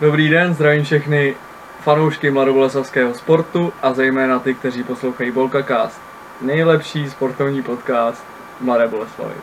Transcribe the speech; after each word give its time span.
Dobrý 0.00 0.28
den, 0.28 0.54
zdravím 0.54 0.84
všechny 0.84 1.36
fanoušky 1.80 2.30
mladoboleslavského 2.30 3.14
sportu 3.14 3.72
a 3.82 3.94
zejména 3.94 4.38
ty, 4.38 4.54
kteří 4.54 4.84
poslouchají 4.84 5.30
Bolkacast. 5.30 6.00
Nejlepší 6.40 7.10
sportovní 7.10 7.62
podcast 7.62 8.24
Mladé 8.60 8.88
Boleslavy. 8.88 9.34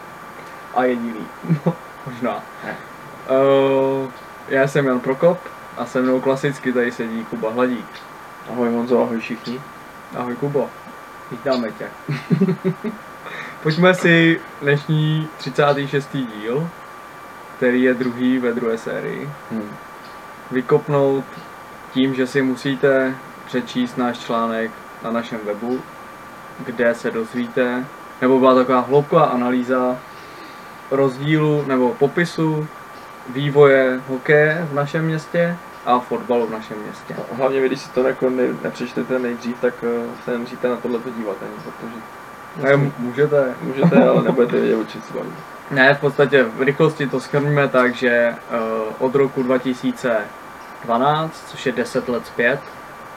A 0.76 0.84
jediný. 0.84 1.28
Možná. 2.06 2.44
Uh, 3.30 4.10
já 4.48 4.68
jsem 4.68 4.86
Jan 4.86 5.00
Prokop 5.00 5.40
a 5.78 5.86
se 5.86 6.02
mnou 6.02 6.22
klasicky 6.22 6.74
tady 6.74 6.92
sedí 6.92 7.26
Kuba 7.26 7.52
Hladík. 7.52 7.90
Ahoj 8.50 8.70
Honzo, 8.70 9.02
ahoj 9.04 9.20
všichni. 9.20 9.62
Ahoj 10.18 10.36
Kubo, 10.36 10.70
vítáme 11.32 11.72
tě. 11.72 11.88
Pojďme 13.64 13.94
si 13.94 14.42
dnešní 14.62 15.28
36. 15.38 16.10
díl, 16.14 16.70
který 17.58 17.84
je 17.84 17.94
druhý 17.94 18.40
ve 18.40 18.54
druhé 18.54 18.78
sérii, 18.78 19.30
Hmm. 19.52 19.70
Vykopnout 20.52 21.26
tím, 21.94 22.16
že 22.16 22.28
si 22.28 22.42
musíte 22.42 23.16
přečíst 23.46 23.98
náš 23.98 24.18
článek 24.18 24.72
na 25.04 25.12
našem 25.12 25.40
webu, 25.46 25.82
kde 26.66 26.96
se 26.96 27.12
dozvíte, 27.12 27.86
nebo 28.22 28.40
byla 28.40 28.56
taková 28.56 28.80
hloubková 28.80 29.24
analýza 29.24 29.98
rozdílu 30.92 31.64
nebo 31.68 31.94
popisu 31.94 32.68
vývoje 33.30 34.02
hokeje 34.08 34.68
v 34.72 34.74
našem 34.74 35.06
městě 35.06 35.58
a 35.86 36.00
fotbalu 36.00 36.48
v 36.48 36.52
našem 36.52 36.78
městě. 36.78 37.16
A 37.32 37.36
Hlavně 37.36 37.62
vy, 37.62 37.68
když 37.68 37.80
si 37.80 37.90
to 37.90 38.08
jako 38.08 38.30
ne, 38.30 38.44
nepřečtete 38.64 39.20
nejdřív, 39.20 39.62
tak 39.62 39.74
eh, 39.84 40.24
se 40.26 40.32
nemusíte 40.32 40.70
na 40.70 40.76
tohle 40.76 41.00
podívat 41.00 41.38
ani, 41.42 41.64
protože 41.64 42.02
Ne, 42.58 42.92
můžete, 43.00 43.56
můžete, 43.62 44.10
ale 44.10 44.24
nebudete 44.24 44.60
vědět, 44.60 44.76
o 44.76 44.84
čem 44.84 45.02
se. 45.02 45.14
Ne, 45.72 45.94
v 45.94 46.00
podstatě 46.00 46.44
v 46.44 46.62
rychlosti 46.62 47.08
to 47.08 47.20
shrneme 47.20 47.68
tak, 47.68 47.96
že 47.96 48.36
uh, 48.52 48.94
od 49.00 49.16
roku 49.16 49.44
2012, 50.84 51.44
což 51.48 51.66
je 51.66 51.72
10 51.72 52.10
let 52.10 52.26
zpět, 52.26 52.60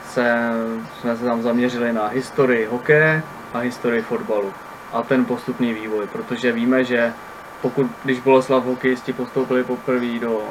se, 0.09 0.51
jsme 0.99 1.17
se 1.17 1.25
tam 1.25 1.41
zaměřili 1.41 1.93
na 1.93 2.07
historii 2.07 2.65
hokeje 2.65 3.23
a 3.53 3.57
historii 3.57 4.01
fotbalu 4.01 4.53
a 4.93 5.01
ten 5.01 5.25
postupný 5.25 5.73
vývoj, 5.73 6.07
protože 6.07 6.51
víme, 6.51 6.83
že 6.83 7.13
pokud, 7.61 7.87
když 8.03 8.19
Boleslav 8.19 8.65
hokejisti 8.65 9.13
postoupili 9.13 9.63
poprvé 9.63 10.19
do 10.19 10.31
uh, 10.31 10.43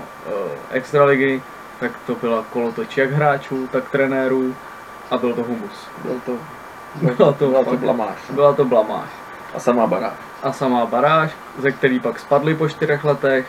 extraligy, 0.71 1.43
tak 1.81 1.93
to 2.07 2.15
byla 2.15 2.45
kolotoč 2.53 2.97
jak 2.97 3.11
hráčů, 3.11 3.69
tak 3.73 3.91
trenérů 3.91 4.55
a 5.11 5.19
byl 5.19 5.35
to 5.35 5.43
humus. 5.43 5.89
Byl 6.03 6.21
to, 6.27 6.33
Byla 6.95 7.33
to, 7.33 7.49
byla 7.49 7.65
to 7.65 7.77
blamáž. 7.77 8.19
Byla 8.31 8.53
to 8.53 8.65
blamáž. 8.65 9.09
A 9.55 9.61
samá 9.61 9.87
baráž. 9.87 10.13
a 10.43 10.53
samá 10.53 10.87
baráž, 10.87 11.31
ze 11.59 11.73
který 11.73 12.01
pak 12.01 12.19
spadli 12.19 12.55
po 12.55 12.69
čtyřech 12.69 13.05
letech, 13.05 13.47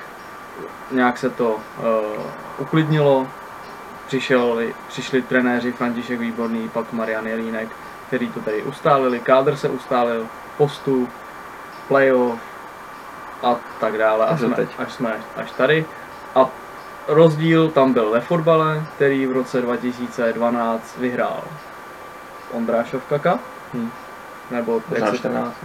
nějak 0.92 1.18
se 1.18 1.30
to 1.30 1.50
uh, 1.50 1.60
uklidnilo, 2.58 3.28
Přišel, 4.08 4.60
přišli 4.88 5.22
trenéři 5.22 5.72
František 5.72 6.20
Výborný, 6.20 6.70
pak 6.70 6.94
Marian 6.94 7.28
Jelínek, 7.28 7.70
který 8.08 8.30
to 8.30 8.40
tady 8.40 8.64
ustálili, 8.64 9.20
kádr 9.20 9.56
se 9.56 9.70
ustálil, 9.70 10.28
postup, 10.58 11.10
playoff 11.88 12.40
a 13.44 13.56
tak 13.80 13.98
dále, 13.98 14.26
až 14.26 14.40
jsme, 14.40 14.56
teď. 14.56 14.70
až 14.78 14.94
jsme 14.94 15.16
až 15.36 15.52
tady. 15.52 15.86
A 16.36 16.50
rozdíl 17.08 17.70
tam 17.70 17.94
byl 17.94 18.10
ve 18.12 18.22
fotbale, 18.22 18.84
který 18.96 19.26
v 19.28 19.32
roce 19.32 19.62
2012 19.62 20.98
vyhrál 20.98 21.44
Ondrášov 22.52 23.04
Kaka, 23.06 23.40
Hm. 23.74 23.90
nebo 24.52 24.82
Možná 24.90 25.06
jak 25.08 25.16
se 25.16 25.22
to 25.22 25.30
14. 25.30 25.56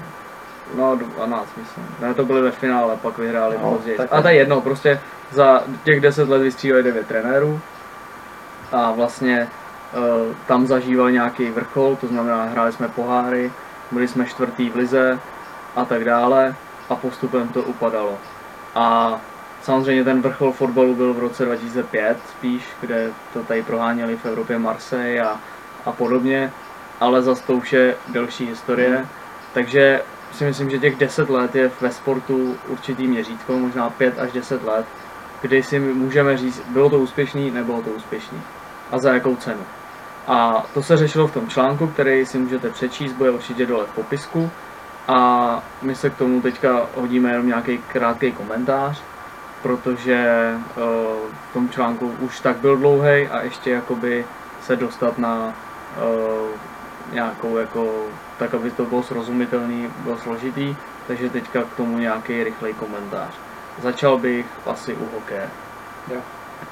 No, 0.75 0.97
12 0.97 1.49
myslím. 1.57 1.87
Ne, 2.01 2.15
to 2.15 2.25
byli 2.25 2.43
ve 2.43 2.51
finále, 2.51 2.97
pak 2.97 3.19
vyhráli 3.19 3.59
No, 3.63 3.71
později. 3.71 3.99
A 3.99 4.23
to 4.23 4.29
je 4.29 4.35
jedno, 4.35 4.61
prostě 4.61 5.01
za 5.31 5.63
těch 5.85 6.01
10 6.01 6.29
let 6.29 6.39
vystříleli 6.43 6.83
9 6.83 7.07
trenérů 7.07 7.61
a 8.73 8.93
vlastně 8.93 9.49
uh, 9.49 10.35
tam 10.47 10.67
zažíval 10.67 11.11
nějaký 11.11 11.51
vrchol, 11.51 11.97
to 11.97 12.07
znamená 12.07 12.45
hráli 12.45 12.73
jsme 12.73 12.89
poháry, 12.89 13.53
byli 13.91 14.09
jsme 14.09 14.27
čtvrtý 14.27 14.71
v 14.71 14.77
lize 14.77 15.19
a 15.77 15.85
tak 15.85 16.05
dále 16.05 16.55
a 16.89 16.97
postupem 16.97 17.49
to 17.49 17.63
upadalo. 17.63 18.19
A 18.75 19.21
samozřejmě 19.63 20.05
ten 20.05 20.23
vrchol 20.23 20.53
fotbalu 20.53 20.95
byl 20.95 21.15
v 21.15 21.19
roce 21.19 21.45
2005 21.45 22.19
spíš, 22.31 22.63
kde 22.81 23.11
to 23.33 23.43
tady 23.43 23.63
proháněli 23.63 24.17
v 24.17 24.27
Evropě 24.27 24.59
Marseille 24.59 25.21
a, 25.21 25.41
a 25.87 25.93
podobně, 25.93 26.53
ale 27.01 27.23
zase 27.23 27.43
to 27.47 27.53
už 27.53 27.73
je 27.73 27.97
delší 28.09 28.47
historie. 28.47 28.97
Hmm. 28.97 29.07
Takže 29.53 30.03
si 30.33 30.45
myslím, 30.45 30.71
že 30.71 30.79
těch 30.79 30.97
10 30.97 31.31
let 31.31 31.55
je 31.55 31.71
ve 31.81 31.91
sportu 31.91 32.57
určitý 32.69 33.07
měřítko, 33.07 33.59
možná 33.59 33.91
5 33.91 34.19
až 34.19 34.33
10 34.33 34.65
let, 34.65 34.87
kdy 35.43 35.63
si 35.63 35.79
můžeme 35.79 36.37
říct, 36.37 36.63
bylo 36.69 36.91
to 36.91 36.99
úspěšný, 36.99 37.51
nebylo 37.51 37.83
to 37.83 37.91
úspěšný. 37.91 38.43
A 38.93 38.99
za 38.99 39.15
jakou 39.15 39.37
cenu. 39.37 39.63
A 40.27 40.67
to 40.75 40.83
se 40.83 40.97
řešilo 40.97 41.27
v 41.27 41.33
tom 41.33 41.49
článku, 41.49 41.87
který 41.87 42.27
si 42.27 42.39
můžete 42.39 42.71
přečíst, 42.71 43.13
bude 43.13 43.31
určitě 43.31 43.67
dole 43.67 43.87
v 43.87 43.95
popisku. 43.95 44.51
A 45.09 45.63
my 45.83 45.95
se 45.95 46.11
k 46.11 46.17
tomu 46.17 46.43
teďka 46.43 46.87
hodíme 46.97 47.31
jenom 47.31 47.47
nějaký 47.47 47.79
krátký 47.79 48.33
komentář, 48.33 49.03
protože 49.63 50.17
eh, 50.17 50.81
v 51.51 51.53
tom 51.53 51.69
článku 51.69 52.15
už 52.21 52.41
tak 52.41 52.57
byl 52.57 52.77
dlouhý 52.77 53.29
a 53.29 53.43
ještě 53.43 53.71
jakoby 53.71 54.25
se 54.63 54.77
dostat 54.77 55.19
na 55.19 55.55
eh, 55.97 56.71
nějakou 57.13 57.57
jako, 57.57 58.05
tak 58.39 58.55
aby 58.55 58.71
to 58.71 58.85
bylo 58.85 59.03
srozumitelný, 59.03 59.89
bylo 60.05 60.19
složitý, 60.19 60.77
takže 61.07 61.31
teďka 61.31 61.63
k 61.63 61.77
tomu 61.77 61.99
nějaký 61.99 62.45
rychlej 62.45 62.75
komentář. 62.75 63.35
Začal 63.83 64.19
bych 64.19 64.47
asi 64.67 64.95
u 64.95 65.09
hokeje. 65.15 65.49
Jo. 66.13 66.21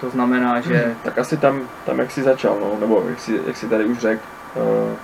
To 0.01 0.11
znamená, 0.11 0.61
že 0.61 0.95
Tak 1.03 1.19
asi 1.19 1.37
tam, 1.37 1.61
tam 1.87 1.99
jak 1.99 2.11
jsi 2.11 2.23
začal, 2.23 2.57
no, 2.61 2.81
nebo 2.81 3.05
jak 3.09 3.21
jsi, 3.21 3.41
jak 3.47 3.57
jsi 3.57 3.69
tady 3.69 3.85
už 3.85 3.99
řekl, 3.99 4.23
eh, 4.57 4.97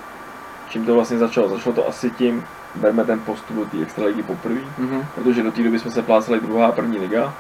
čím 0.69 0.87
to 0.87 0.95
vlastně 0.95 1.19
začalo. 1.19 1.49
Začalo 1.49 1.75
to 1.75 1.89
asi 1.89 2.11
tím, 2.11 2.45
berme 2.75 3.05
ten 3.05 3.21
postup 3.21 3.57
do 3.57 3.65
té 3.65 3.83
extraligy 3.83 4.23
poprvé, 4.23 4.61
mhm, 4.79 5.05
protože 5.15 5.43
do 5.43 5.53
té 5.53 5.63
doby 5.63 5.79
jsme 5.79 5.91
se 5.91 6.03
plácali 6.03 6.41
druhá 6.41 6.67
a 6.67 6.73
první 6.73 6.99
liga. 6.99 7.35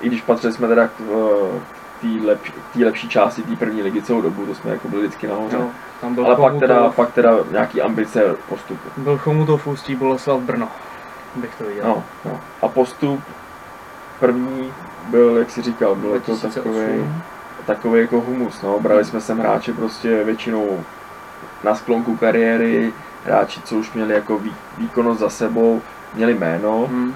I 0.00 0.06
když 0.06 0.22
patřili 0.22 0.52
jsme 0.52 0.68
teda 0.68 0.86
k 0.88 0.92
eh, 1.00 1.60
té 2.00 2.36
té 2.72 2.84
lepší 2.84 3.08
části 3.08 3.42
té 3.42 3.56
první 3.56 3.82
ligy 3.82 4.02
celou 4.02 4.20
dobu, 4.22 4.46
to 4.46 4.54
jsme 4.54 4.70
jako 4.70 4.88
byli 4.88 5.02
vždycky 5.02 5.26
nahoře. 5.26 5.56
jo, 5.56 5.68
tam 6.00 6.14
byl 6.14 6.26
Ale 6.26 6.36
pak 6.36 6.58
teda, 6.58 6.90
pak 6.90 7.12
teda 7.12 7.30
nějaký 7.50 7.82
ambice 7.82 8.36
postupu. 8.48 8.88
byl 8.96 9.18
Chomutov, 9.18 9.66
Ústí, 9.66 9.94
Boleslav, 9.96 10.40
Brno, 10.40 10.68
bych 11.36 11.54
to 11.54 11.64
viděl. 11.64 11.84
No, 11.86 12.04
no. 12.24 12.40
A 12.62 12.68
postup 12.68 13.20
první 14.20 14.72
byl, 15.10 15.36
jak 15.36 15.50
jsi 15.50 15.62
říkal, 15.62 15.94
byl 15.94 16.10
to 16.10 16.16
2008. 16.32 16.62
takový, 16.62 17.04
takový 17.66 18.00
jako 18.00 18.20
humus. 18.20 18.62
No. 18.62 18.80
Brali 18.80 19.04
jsme 19.04 19.20
sem 19.20 19.38
hráče 19.38 19.72
prostě 19.72 20.24
většinou 20.24 20.84
na 21.64 21.74
sklonku 21.74 22.16
kariéry, 22.16 22.92
hráči, 23.24 23.60
co 23.64 23.76
už 23.76 23.92
měli 23.92 24.14
jako 24.14 24.38
vý, 24.38 24.52
výkonnost 24.78 25.20
za 25.20 25.30
sebou, 25.30 25.82
měli 26.14 26.34
jméno, 26.34 26.86
Mhm. 26.90 27.14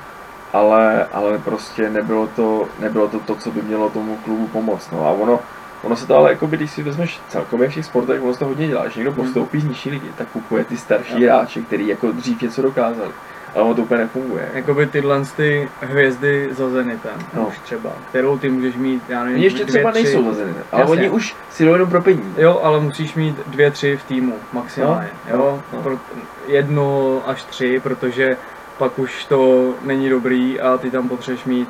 ale, 0.53 1.07
ale 1.13 1.39
prostě 1.39 1.91
nebylo 1.91 2.27
to, 2.27 2.69
nebylo 2.81 3.09
to 3.09 3.19
to, 3.21 3.35
co 3.35 3.51
by 3.51 3.63
mělo 3.63 3.91
tomu 3.91 4.17
klubu 4.17 4.47
pomoct. 4.47 4.91
No. 4.93 5.07
A 5.07 5.11
ono, 5.11 5.41
ono 5.83 5.97
se 5.97 6.07
to 6.07 6.17
ale, 6.17 6.31
jako 6.31 6.47
když 6.47 6.71
si 6.71 6.83
vezmeš 6.83 7.21
celkově 7.29 7.69
v 7.69 7.75
těch 7.75 7.85
sportech, 7.87 8.23
ono 8.23 8.33
se 8.33 8.39
to 8.39 8.45
hodně 8.47 8.69
dělá. 8.69 8.83
Když 8.83 8.97
někdo 8.97 9.13
Hmm. 9.13 9.23
postoupí 9.25 9.61
z 9.61 9.65
nižší 9.65 9.91
ligy, 9.91 10.09
tak 10.19 10.29
kupuje 10.29 10.65
ty 10.65 10.77
starší 10.77 11.25
hráče, 11.25 11.61
který 11.63 11.89
jako 11.89 12.13
dřív 12.13 12.43
něco 12.43 12.63
dokázali. 12.63 13.11
Ale 13.55 13.65
ono 13.65 13.75
to 13.75 13.83
úplně 13.83 14.01
nefunguje. 14.01 14.49
Jakoby 14.55 14.87
tyhle 14.87 15.23
ty 15.37 15.69
hvězdy 15.81 16.49
za 16.53 16.71
Zenitem, 16.71 17.13
No. 17.35 17.47
už 17.47 17.59
třeba, 17.59 17.91
kterou 18.09 18.39
ty 18.39 18.51
můžeš 18.51 18.77
mít, 18.77 19.03
já 19.09 19.21
nevím, 19.25 19.37
Oni 19.37 19.45
ještě 19.45 19.65
dvě, 19.65 19.73
třeba 19.73 19.93
tři, 19.93 20.03
nejsou 20.03 20.25
zazené, 20.25 20.55
ale 20.73 20.83
Jasně. 20.83 20.97
oni 20.97 21.11
už 21.11 21.37
si 21.51 21.65
jdou 21.65 21.73
jenom 21.73 21.91
pro 21.91 22.03
peníze. 22.03 22.43
Jo, 22.43 22.61
ale 22.63 22.81
musíš 22.81 23.15
mít 23.15 23.37
dvě, 23.47 23.71
tři 23.71 23.97
v 23.97 24.05
týmu 24.05 24.35
maximálně. 24.53 25.09
No, 25.31 25.37
jo? 25.37 25.39
no, 25.39 25.63
no. 25.79 25.83
Pro, 25.83 25.99
jedno 26.47 27.23
až 27.27 27.43
tři, 27.45 27.81
protože 27.81 28.37
pak 28.79 28.99
už 28.99 29.25
to 29.25 29.73
není 29.83 30.09
dobrý 30.09 30.61
a 30.61 30.79
ty 30.79 30.91
tam 30.91 31.09
potřebuješ 31.09 31.45
mít 31.45 31.69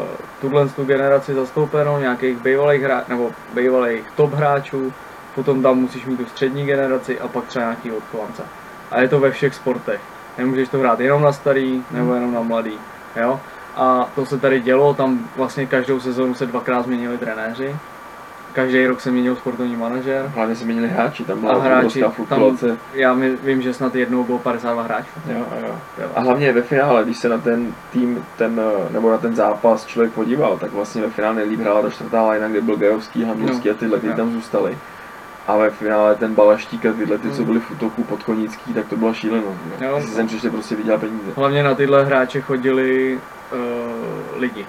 uh, 0.00 0.06
tuhle 0.40 0.68
tu 0.68 0.84
generaci 0.84 1.34
zastoupenou, 1.34 1.98
nějakých 1.98 2.36
bývalých 2.38 2.82
hráčů, 2.82 3.04
nebo 3.08 3.30
bývalých 3.54 4.04
top 4.16 4.34
hráčů, 4.34 4.92
potom 5.34 5.62
tam 5.62 5.78
musíš 5.78 6.06
mít 6.06 6.16
tu 6.16 6.26
střední 6.26 6.66
generaci 6.66 7.20
a 7.20 7.28
pak 7.28 7.44
třeba 7.44 7.64
nějaký 7.64 7.92
odchovance. 7.92 8.42
A 8.90 9.00
je 9.00 9.08
to 9.08 9.20
ve 9.20 9.30
všech 9.30 9.54
sportech. 9.54 10.00
Nemůžeš 10.38 10.68
to 10.68 10.78
hrát 10.78 11.00
jenom 11.00 11.22
na 11.22 11.32
starý 11.32 11.82
nebo 11.90 12.14
jenom 12.14 12.34
na 12.34 12.42
mladý. 12.42 12.78
Jo? 13.16 13.40
A 13.76 14.08
to 14.14 14.26
se 14.26 14.38
tady 14.38 14.60
dělo, 14.60 14.94
tam 14.94 15.18
vlastně 15.36 15.66
každou 15.66 16.00
sezónu 16.00 16.34
se 16.34 16.46
dvakrát 16.46 16.82
změnili 16.82 17.18
trenéři. 17.18 17.76
Každý 18.52 18.86
rok 18.86 19.00
se 19.00 19.10
měnil 19.10 19.36
sportovní 19.36 19.76
manažer. 19.76 20.32
Hlavně 20.34 20.56
se 20.56 20.64
měnili 20.64 20.88
hráči, 20.88 21.24
tam 21.24 21.38
A 21.38 21.40
byla 21.40 21.62
hráči, 21.62 22.04
tam, 22.28 22.58
já 22.94 23.14
mi, 23.14 23.36
vím, 23.36 23.62
že 23.62 23.74
snad 23.74 23.94
jednou 23.94 24.24
bylo 24.24 24.38
52 24.38 24.82
hráčů. 24.82 25.10
Jo, 25.28 25.44
jo. 25.60 25.74
Jo. 25.98 26.08
A 26.14 26.20
hlavně 26.20 26.52
ve 26.52 26.62
finále, 26.62 27.04
když 27.04 27.18
se 27.18 27.28
na 27.28 27.38
ten 27.38 27.74
tým, 27.92 28.24
ten, 28.36 28.60
nebo 28.90 29.10
na 29.10 29.18
ten 29.18 29.36
zápas 29.36 29.86
člověk 29.86 30.12
podíval, 30.12 30.58
tak 30.58 30.72
vlastně 30.72 31.02
ve 31.02 31.10
finále 31.10 31.34
nejlíp 31.34 31.60
hrála 31.60 31.82
ta 31.82 31.90
čtvrtá 31.90 32.22
lajna, 32.22 32.48
kde 32.48 32.60
byl 32.60 32.76
Gajovský, 32.76 33.24
Hamilský 33.24 33.68
No, 33.68 33.74
a 33.74 33.78
tyhle, 33.78 33.98
kteří 33.98 34.14
tam 34.14 34.32
zůstali. 34.32 34.78
A 35.46 35.56
ve 35.56 35.70
finále 35.70 36.14
ten 36.14 36.34
Balaštík 36.34 36.86
a 36.86 36.92
tyhle, 36.92 37.18
ty, 37.18 37.30
co 37.30 37.40
Mm. 37.42 37.46
byli 37.46 37.60
v 37.60 37.70
útoku 37.70 38.04
podkonický, 38.04 38.74
tak 38.74 38.86
to 38.88 38.96
bylo 38.96 39.14
šílenost. 39.14 39.58
Jo. 39.80 39.88
Jo. 39.88 40.00
Si 40.00 40.08
sem 40.08 40.26
přišli 40.26 40.50
prostě 40.50 40.76
vydělat 40.76 41.00
peníze. 41.00 41.30
Hlavně 41.36 41.62
na 41.62 41.74
tyhle 41.74 42.04
hráče 42.04 42.40
chodili 42.40 43.18
uh, 43.52 44.40
lidi. 44.40 44.66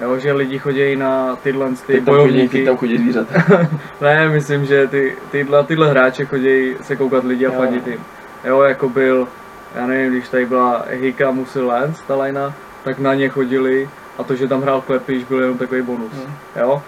Jo, 0.00 0.18
že 0.18 0.32
lidi 0.32 0.58
chodí 0.58 0.96
na 0.96 1.36
tyhle 1.36 1.68
ty 1.70 1.76
Teď 1.92 2.04
tam 2.04 2.14
chodí, 2.14 2.24
bojovníky. 2.26 2.56
teď 2.58 2.66
tam 2.66 2.76
chodí 2.76 2.96
zvířata. 2.98 3.34
Ne, 4.00 4.28
myslím, 4.28 4.64
že 4.66 4.86
ty, 4.86 5.16
tyhle, 5.30 5.64
tyhle 5.64 5.90
hráče 5.90 6.24
chodí 6.24 6.74
se 6.82 6.96
koukat 6.96 7.24
lidi 7.24 7.46
a 7.46 7.50
fandit 7.50 7.86
jim. 7.86 8.00
Jo, 8.44 8.60
jako 8.62 8.88
byl, 8.88 9.28
já 9.74 9.86
nevím, 9.86 10.12
když 10.12 10.28
tady 10.28 10.46
byla 10.46 10.84
Hika 10.90 11.30
Musil 11.30 11.66
Lance, 11.66 12.02
ta 12.06 12.16
lajna, 12.16 12.54
tak 12.84 12.98
na 12.98 13.14
ně 13.14 13.28
chodili 13.28 13.88
a 14.18 14.22
to, 14.24 14.34
že 14.36 14.48
tam 14.48 14.62
hrál 14.62 14.80
Klepiš, 14.80 15.24
byl 15.24 15.40
jenom 15.40 15.58
takový 15.58 15.82
bonus. 15.82 16.12
Hmm. 16.12 16.34
Jo? 16.56 16.82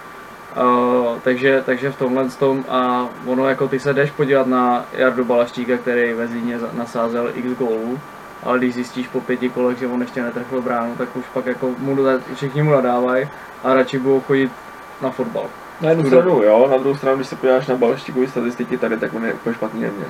Uh, 0.56 1.18
takže, 1.24 1.62
takže 1.66 1.90
v 1.90 1.98
tomhle 1.98 2.28
tom 2.28 2.64
a 2.68 3.08
ono 3.26 3.48
jako 3.48 3.68
ty 3.68 3.80
se 3.80 3.94
jdeš 3.94 4.10
podívat 4.10 4.46
na 4.46 4.84
Jardu 4.92 5.24
Balaštíka, 5.24 5.76
který 5.76 6.12
ve 6.12 6.26
Zlíně 6.26 6.58
nasázel 6.72 7.30
x 7.34 7.48
gólů, 7.58 7.98
ale 8.42 8.58
když 8.58 8.74
zjistíš 8.74 9.08
po 9.08 9.20
pěti 9.20 9.48
kolech, 9.48 9.78
že 9.78 9.86
on 9.86 10.00
ještě 10.00 10.22
netrefil 10.22 10.62
bránu, 10.62 10.94
tak 10.98 11.16
už 11.16 11.24
pak 11.34 11.46
jako 11.46 11.70
mu, 11.78 11.96
všichni 12.34 12.62
mu 12.62 12.70
nadávají 12.70 13.28
a 13.64 13.74
radši 13.74 13.98
budou 13.98 14.20
chodit 14.20 14.50
na 15.02 15.10
fotbal. 15.10 15.44
Na 15.80 15.88
jednu 15.88 16.06
stranu 16.06 16.42
jo, 16.42 16.68
na 16.70 16.76
druhou 16.76 16.96
stranu, 16.96 17.16
když 17.16 17.28
se 17.28 17.36
podíváš 17.36 17.66
na 17.66 17.76
Baleštíkovy 17.76 18.28
statistiky 18.28 18.76
tady, 18.76 18.96
tak 18.96 19.14
on 19.14 19.24
je 19.24 19.32
úplně 19.32 19.54
špatný 19.54 19.80
neměl. 19.80 20.08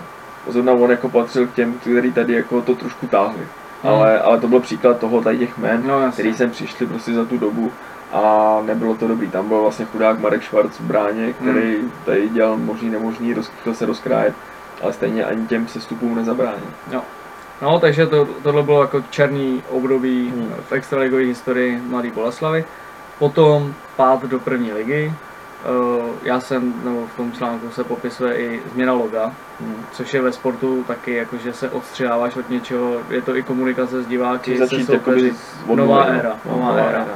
Zrovna 0.48 0.72
on 0.72 0.90
jako 0.90 1.08
patřil 1.08 1.46
k 1.46 1.54
těm, 1.54 1.74
kteří 1.74 2.12
tady 2.12 2.32
jako 2.32 2.62
to 2.62 2.74
trošku 2.74 3.06
táhli. 3.06 3.42
Hmm. 3.82 3.92
Ale, 3.92 4.20
ale 4.20 4.40
to 4.40 4.48
byl 4.48 4.60
příklad 4.60 4.98
toho 4.98 5.20
tady 5.20 5.38
těch 5.38 5.58
men, 5.58 5.86
No, 5.86 6.12
který 6.12 6.34
sem 6.34 6.50
přišli 6.50 6.86
prostě 6.86 7.14
za 7.14 7.24
tu 7.24 7.38
dobu 7.38 7.72
a 8.12 8.58
nebylo 8.66 8.94
to 8.94 9.08
dobrý. 9.08 9.28
Tam 9.30 9.48
byl 9.48 9.60
vlastně 9.62 9.84
chudák 9.84 10.18
Marek 10.18 10.42
Švarc 10.42 10.76
v 10.78 10.84
bráně, 10.84 11.32
který 11.32 11.76
Hmm. 11.76 11.92
tady 12.04 12.28
dělal 12.28 12.56
možný 12.56 12.90
nemožný, 12.90 13.34
chtěl 13.60 13.74
se 13.74 13.86
rozkrájet, 13.86 14.34
ale 14.82 14.92
stejně 14.92 15.24
ani 15.24 15.46
těm 15.46 15.68
sestupům 15.68 16.14
nezabránil. 16.14 16.66
No, 17.62 17.80
takže 17.80 18.06
to, 18.06 18.24
tohle 18.42 18.62
bylo 18.62 18.80
jako 18.82 19.00
černý 19.10 19.62
období 19.70 20.32
Hmm. 20.36 20.54
v 20.68 20.72
extraligové 20.72 21.22
historii 21.22 21.82
Mladé 21.88 22.10
Boleslavy. 22.10 22.64
Potom 23.18 23.74
pád 23.96 24.24
do 24.24 24.38
první 24.38 24.72
ligy. 24.72 25.12
Eh, 25.64 26.10
Já 26.22 26.40
jsem, 26.40 26.74
nebo 26.84 27.06
v 27.06 27.16
tom 27.16 27.32
článku 27.32 27.70
se 27.70 27.84
popisuje 27.84 28.36
i 28.36 28.62
změna 28.72 28.92
loga, 28.92 29.32
Hmm. 29.60 29.76
což 29.92 30.14
je 30.14 30.20
ve 30.22 30.32
sportu 30.32 30.84
taky, 30.88 31.14
jakože 31.14 31.52
se 31.52 31.70
odstřiháváš 31.70 32.36
od 32.36 32.50
něčeho, 32.50 32.96
je 33.10 33.22
to 33.22 33.36
i 33.36 33.42
komunikace 33.42 34.02
s 34.02 34.06
diváky, 34.06 34.58
se 34.58 34.68
soupeři. 34.84 35.32
nová 35.74 36.04
nuly, 36.04 36.12
no. 36.12 36.18
éra, 36.20 36.36
No, 36.44 36.56
nová 36.56 36.74
éra. 36.76 37.06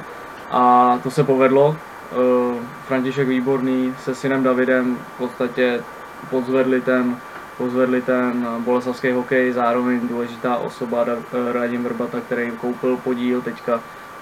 A 0.55 0.99
to 1.03 1.11
se 1.11 1.25
povedlo. 1.25 1.77
Eh, 2.12 2.62
František 2.87 3.29
Výborný 3.29 3.95
se 4.05 4.15
synem 4.15 4.43
Davidem 4.43 4.97
v 4.97 5.19
podstatě 5.19 5.83
podzvedli 6.31 6.81
ten, 6.81 7.17
pozvedli 7.59 8.03
ten 8.03 8.47
boleslavský 8.59 9.12
hokej, 9.12 9.53
zároveň 9.53 10.09
důležitá 10.09 10.56
osoba 10.56 11.06
eh, 11.09 11.53
Radim 11.53 11.85
Vrbata, 11.85 12.21
který 12.21 12.51
koupil 12.51 12.97
podíl, 12.97 13.43
teďka 13.43 13.81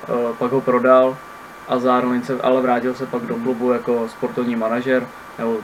eh, 0.08 0.34
pak 0.38 0.52
ho 0.52 0.60
prodal 0.60 1.16
a 1.68 1.78
zároveň 1.78 2.22
se, 2.22 2.40
ale 2.42 2.62
vrátil 2.62 2.94
se 2.94 3.06
pak 3.06 3.22
do 3.22 3.36
klubu 3.36 3.72
jako 3.72 4.08
sportovní 4.08 4.56
manažer, 4.56 5.06
nebo 5.38 5.56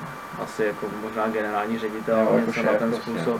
asi 0.43 0.65
jako 0.65 0.87
možná 1.03 1.29
generální 1.29 1.79
ředitel, 1.79 2.19
jako 2.19 2.38
něco 2.38 2.62
na 2.62 2.70
šéf 2.70 2.79
ten 2.79 2.91
prostě. 2.91 3.31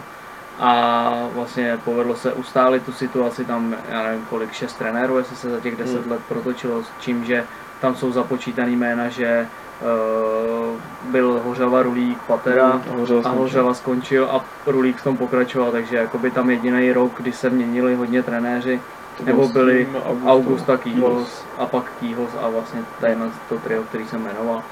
A 0.61 1.13
vlastně 1.35 1.79
povedlo 1.85 2.17
se 2.17 2.33
ustálit 2.33 2.83
tu 2.83 2.93
situaci, 2.93 3.45
tam 3.45 3.75
já 3.89 4.03
nevím 4.03 4.27
kolik, 4.31 4.53
šest 4.53 4.75
trenérů, 4.75 5.19
jestli 5.19 5.37
se 5.37 5.51
za 5.51 5.61
těch 5.61 5.77
deset 5.77 6.03
Hmm. 6.03 6.11
let 6.13 6.21
protočilo, 6.29 6.83
s 6.83 6.89
čím, 7.01 7.25
že 7.25 7.45
tam 7.81 7.95
jsou 7.97 8.13
započítaný 8.13 8.77
jména, 8.77 9.09
že 9.09 9.47
uh, 9.81 11.11
byl 11.11 11.41
Hořava, 11.45 11.83
Rulík, 11.83 12.19
Patera 12.27 12.67
Hmm, 12.71 12.99
Hořava 12.99 13.31
a. 13.31 13.33
Hořava 13.33 13.75
skončil 13.75 14.29
a 14.31 14.45
Rulík 14.67 14.97
v 14.97 15.05
tom 15.05 15.17
pokračoval, 15.17 15.73
takže 15.73 15.97
jakoby 15.97 16.31
tam 16.31 16.51
jediný 16.51 16.93
rok, 16.93 17.13
kdy 17.17 17.33
se 17.33 17.51
měnili 17.51 17.95
hodně 17.95 18.23
trenéři, 18.23 18.81
To 19.19 19.25
nebo 19.25 19.49
byli 19.49 19.85
tím 19.87 19.97
Augustou. 19.97 20.29
Augusta 20.29 20.77
Kýhos 20.77 21.45
a 21.59 21.67
pak 21.67 21.93
Kýhos 22.01 22.31
a 22.43 22.49
vlastně 22.49 22.81
tady 23.01 23.17
to 23.49 23.59
trio, 23.59 23.83
který 23.83 24.07
jsem 24.07 24.23
jmenoval. 24.23 24.63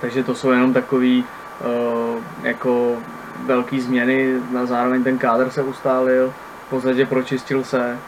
Takže 0.00 0.24
to 0.24 0.34
jsou 0.34 0.50
jenom 0.50 0.72
takový 0.72 1.24
uh, 1.60 2.22
jako 2.42 2.96
velký 3.46 3.80
změny, 3.80 4.34
na 4.52 4.66
zároveň 4.66 5.04
ten 5.04 5.18
kádr 5.18 5.50
se 5.50 5.62
ustálil, 5.62 6.32
v 6.66 6.70
podstatě 6.70 7.06
pročistil 7.06 7.64
se 7.64 7.98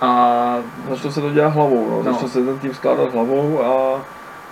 a 0.00 0.56
Začalo 0.90 1.12
se 1.12 1.20
to 1.20 1.30
dělat 1.30 1.48
hlavou, 1.48 1.90
no. 1.90 2.02
No. 2.02 2.12
začal 2.12 2.28
se 2.28 2.44
ten 2.44 2.58
tým 2.58 2.74
skládat 2.74 3.12
hlavou 3.12 3.64
a, 3.64 4.00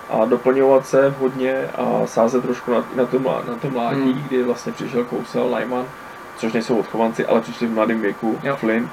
a 0.09 0.25
doplňovat 0.25 0.85
se 0.85 1.13
hodně 1.19 1.55
a 1.75 2.01
sázet 2.05 2.41
trošku 2.43 2.71
na, 2.71 2.83
na, 2.95 3.05
to, 3.05 3.19
na 3.19 3.55
to 3.61 3.69
mládí, 3.69 4.13
Hmm. 4.13 4.23
kdy 4.27 4.43
vlastně 4.43 4.71
přišel 4.71 5.03
Kousel, 5.03 5.55
Lyman, 5.55 5.85
což 6.37 6.53
nejsou 6.53 6.77
odchovanci, 6.77 7.25
ale 7.25 7.41
přišli 7.41 7.67
v 7.67 7.71
mladém 7.73 8.01
věku, 8.01 8.39
Jo. 8.43 8.55
Flynn, 8.55 8.89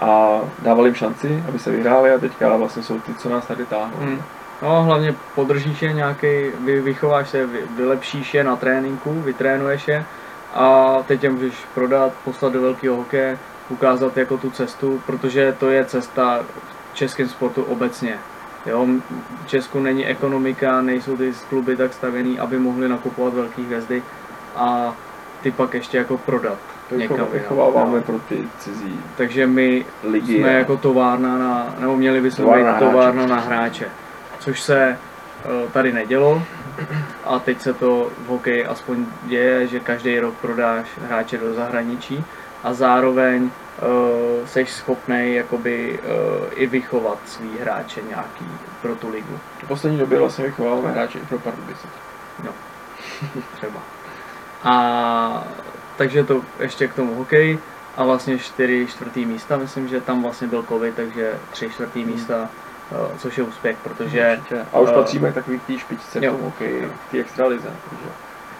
a 0.00 0.40
dávali 0.62 0.88
jim 0.88 0.94
šanci, 0.94 1.44
aby 1.48 1.58
se 1.58 1.70
vyhráli 1.70 2.10
a 2.10 2.18
teďka 2.18 2.56
vlastně 2.56 2.82
jsou 2.82 3.00
ty, 3.00 3.14
co 3.14 3.28
nás 3.28 3.46
tady 3.46 3.66
táhnou. 3.66 3.96
Hmm. 4.00 4.22
No, 4.62 4.82
hlavně 4.84 5.14
podržíš 5.34 5.82
je 5.82 5.92
nějaký, 5.92 6.26
vy, 6.64 6.80
vychováš 6.80 7.28
se, 7.28 7.46
vy, 7.46 7.58
vylepšíš 7.76 8.34
je 8.34 8.44
na 8.44 8.56
tréninku, 8.56 9.20
vytrénuješ 9.20 9.88
je 9.88 10.04
a 10.54 10.96
teď 11.06 11.24
je 11.24 11.30
můžeš 11.30 11.54
prodat, 11.74 12.12
poslat 12.24 12.52
do 12.52 12.60
velkého 12.62 12.96
hokeje, 12.96 13.38
ukázat 13.68 14.16
jako 14.16 14.36
tu 14.36 14.50
cestu, 14.50 15.02
protože 15.06 15.56
to 15.60 15.70
je 15.70 15.84
cesta 15.84 16.40
v 16.92 16.96
českém 16.96 17.28
sportu 17.28 17.62
obecně. 17.62 18.14
Jo, 18.66 18.86
v 19.44 19.48
Česku 19.48 19.80
není 19.80 20.06
ekonomika, 20.06 20.80
nejsou 20.82 21.16
ty 21.16 21.32
kluby 21.48 21.76
tak 21.76 21.92
stavěný, 21.92 22.38
aby 22.38 22.58
mohli 22.58 22.88
nakupovat 22.88 23.34
velké 23.34 23.62
hvězdy 23.62 24.02
a 24.56 24.94
ty 25.42 25.50
pak 25.50 25.74
ještě 25.74 25.98
jako 25.98 26.18
prodat 26.18 26.58
To 26.88 26.94
někam 26.94 27.16
vycho- 27.16 27.20
jinam. 27.20 27.32
vychováváme 27.32 27.96
Jo. 27.96 28.02
pro 28.02 28.18
ty 28.18 28.38
cizí 28.58 29.00
Takže 29.16 29.46
my 29.46 29.86
ligy. 30.04 30.38
jsme 30.38 30.48
a- 30.48 30.58
jako 30.58 30.76
továrna 30.76 31.38
na, 31.38 31.74
nebo 31.78 31.96
měli 31.96 32.20
bychom 32.20 32.54
být 32.54 32.78
továrna 32.78 33.26
na 33.26 33.40
hráče, 33.40 33.86
což 34.38 34.60
se 34.60 34.98
eh, 35.44 35.68
tady 35.72 35.92
nedělo 35.92 36.42
a 37.24 37.38
teď 37.38 37.60
se 37.60 37.74
to 37.74 38.10
v 38.18 38.26
hokeji 38.26 38.66
aspoň 38.66 39.06
děje, 39.22 39.66
že 39.66 39.80
každý 39.80 40.18
rok 40.18 40.34
prodáš 40.34 40.86
hráče 41.06 41.38
do 41.38 41.54
zahraničí 41.54 42.24
a 42.64 42.74
zároveň 42.74 43.42
uh, 43.44 43.50
seš 44.46 44.70
schopný 44.70 45.34
jakoby 45.34 45.98
uh, 45.98 46.46
i 46.54 46.66
vychovat 46.66 47.18
svý 47.26 47.50
hráče 47.60 48.00
nějaký 48.08 48.46
pro 48.82 48.94
tu 48.94 49.10
ligu 49.10 49.38
v 49.62 49.68
poslední 49.68 49.98
době 49.98 50.18
vlastně 50.18 50.44
vychováváme 50.44 50.90
hráče 50.90 51.18
i 51.18 51.22
pro 51.22 51.38
Pardubice. 51.38 51.88
třeba. 53.56 53.80
A 54.64 55.44
takže 55.96 56.24
to 56.24 56.42
ještě 56.60 56.88
k 56.88 56.94
tomu 56.94 57.14
hokeji 57.14 57.58
a 57.96 58.04
vlastně 58.04 58.38
čtyři 58.38 58.86
čtvrtý 58.90 59.26
místa, 59.26 59.56
myslím, 59.56 59.88
že 59.88 60.00
tam 60.00 60.22
vlastně 60.22 60.46
byl 60.46 60.62
covid, 60.62 60.94
takže 60.94 61.38
tři 61.50 61.70
čtvrtý 61.70 62.02
Hmm. 62.02 62.12
místa, 62.12 62.48
což 63.18 63.38
je 63.38 63.44
úspěch, 63.44 63.76
protože, 63.82 64.36
Určitě. 64.40 64.66
A 64.72 64.78
už 64.78 64.88
eh, 64.90 64.94
patříme 64.94 65.30
k 65.30 65.34
takový 65.34 65.60
té 65.66 65.78
špičce 65.78 66.24
jo. 66.24 66.32
tom 66.32 66.40
hokeji, 66.42 66.90
v 67.08 67.10
té 67.10 67.18
extralize. 67.18 67.68
Takže 67.90 68.06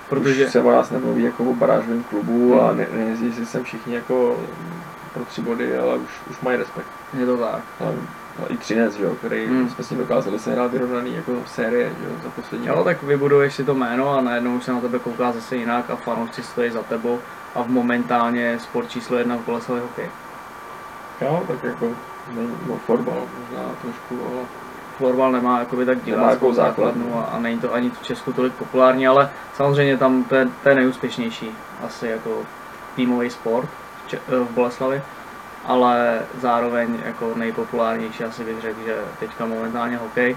protože 0.09 0.47
Už 0.47 0.53
se 0.53 0.61
o 0.63 0.71
nás 0.73 0.91
nemluví 0.91 1.23
jako 1.23 1.45
o 1.45 1.55
barážovém 1.55 2.03
klubu 2.05 2.61
a 2.63 2.69
Hmm. 2.69 2.79
ne, 2.79 2.87
nejezdí 2.93 3.33
si 3.33 3.47
sem 3.47 3.65
všichni 3.65 3.95
jako 3.95 4.37
pro 5.15 5.25
tři 5.25 5.41
body, 5.43 5.79
ale 5.79 5.97
už, 5.97 6.11
už 6.31 6.41
mají 6.41 6.57
respekt. 6.59 6.87
je 7.19 7.27
to 7.27 7.37
tak. 7.37 7.61
Ale, 7.81 7.95
ale 8.39 8.49
i 8.49 8.57
Třinec, 8.57 8.95
že 8.95 9.05
jo, 9.05 9.15
který 9.15 9.47
Hmm. 9.47 9.71
jsme 9.71 9.85
s 9.85 9.91
ním 9.91 9.99
dokázali 10.01 10.39
sehrát 10.39 10.73
vyrovnaný 10.73 11.15
jako 11.17 11.33
série 11.47 11.87
jo, 11.89 12.11
za 12.25 12.31
poslední 12.31 12.67
Jo, 12.67 12.85
tak 12.85 13.03
vybuduješ 13.03 13.55
si 13.55 13.65
to 13.65 13.75
jméno 13.75 14.11
a 14.19 14.21
najednou 14.21 14.57
už 14.57 14.65
se 14.65 14.73
na 14.73 14.81
tebe 14.81 14.99
kouká 14.99 15.33
zase 15.33 15.57
jinak 15.57 15.91
a 15.91 15.97
fanoušci 15.97 16.43
stojí 16.43 16.71
za 16.71 16.83
tebou 16.83 17.19
a 17.55 17.63
v 17.63 17.69
momentálně 17.69 18.59
sport 18.59 18.91
číslo 18.91 19.17
jedna 19.17 19.37
v 19.37 19.41
Boleslavě 19.47 19.83
hokej. 19.83 20.09
Jo, 21.21 21.43
tak 21.49 21.65
jako 21.65 21.89
no, 22.69 22.77
fotbal 22.87 23.15
možná 23.41 23.69
trošku, 23.83 24.27
ale 24.27 24.43
Florbal 24.99 25.33
nemá 25.33 25.59
jakoby 25.59 25.87
tak 25.87 26.05
diváckou 26.05 26.53
základnu 26.53 27.19
a, 27.19 27.23
a 27.23 27.39
není 27.39 27.59
to 27.59 27.75
ani 27.75 27.91
v 27.91 28.03
Česku 28.03 28.33
tolik 28.33 28.53
populární, 28.53 29.09
ale 29.09 29.31
samozřejmě 29.57 29.97
tam 29.97 30.25
to 30.25 30.35
je, 30.35 30.49
to 30.63 30.69
je 30.69 30.75
nejúspěšnější 30.75 31.51
asi 31.87 32.07
jako 32.09 32.31
týmový 32.97 33.31
sport 33.31 33.69
v, 33.69 34.11
Če- 34.11 34.19
eh, 34.29 34.45
v 34.45 34.51
Boleslavi, 34.51 35.03
ale 35.65 36.21
zároveň 36.41 36.99
jako 37.05 37.33
nejpopulárnější 37.37 38.25
asi 38.25 38.45
bych 38.45 38.61
řekl, 38.61 38.79
že 38.87 38.97
teďka 39.21 39.47
momentálně 39.47 39.97
hokej. 39.97 40.37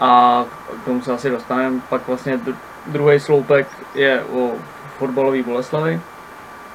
A 0.00 0.44
k 0.82 0.84
tomu 0.84 1.02
se 1.02 1.12
asi 1.12 1.30
dostaneme. 1.30 1.80
Pak 1.88 2.08
vlastně 2.08 2.36
dru- 2.36 2.56
druhý 2.86 3.20
sloupek 3.20 3.68
je 3.94 4.24
o 4.32 4.52
fotbalové 4.98 5.42
Boleslavy, 5.42 6.00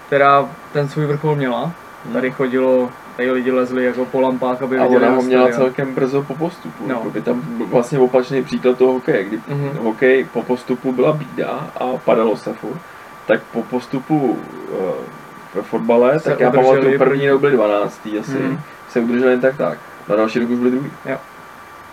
která 0.08 0.50
ten 0.74 0.90
svůj 0.90 1.06
vrchol 1.06 1.36
měla. 1.36 1.72
Tady 2.14 2.32
chodilo, 2.32 2.90
tady 3.18 3.32
lidi 3.32 3.52
lezli 3.52 3.86
jako 3.86 4.06
po 4.06 4.22
lampách, 4.22 4.62
aby 4.62 4.78
a 4.78 4.84
viděli 4.84 5.02
ona 5.04 5.10
na 5.12 5.16
ho 5.16 5.22
měla 5.22 5.44
stadion. 5.48 5.62
celkem 5.62 5.94
brzo 5.96 6.24
po 6.24 6.36
postupu. 6.36 6.84
No. 6.88 7.04
By 7.10 7.22
tam 7.22 7.42
vlastně 7.72 8.00
opačný 8.00 8.44
příklad 8.44 8.78
toho 8.78 8.94
hokeje, 8.94 9.24
kdy 9.24 9.40
Mhm. 9.48 9.70
hokej 9.84 10.24
po 10.34 10.44
postupu 10.44 10.92
byla 10.92 11.14
bída 11.14 11.48
a 11.80 11.86
padalo 12.06 12.38
se 12.38 12.54
furt, 12.54 12.80
tak 13.28 13.42
po 13.54 13.64
postupu 13.64 14.40
eh, 14.74 14.94
ve 15.56 15.62
fotbale, 15.62 16.20
Se 16.20 16.30
tak 16.30 16.40
já 16.40 16.52
pamatuju, 16.52 16.98
první 16.98 17.30
rok 17.30 17.42
byli 17.42 17.54
12. 17.54 18.18
asi, 18.20 18.32
Mhm. 18.40 18.60
se 18.90 19.00
udrželi 19.00 19.40
tak 19.40 19.58
tak. 19.58 19.78
Na 20.10 20.16
další 20.16 20.40
rok 20.40 20.50
už 20.50 20.58
byli 20.58 20.72
druhý. 20.72 20.92
Jo. 21.06 21.18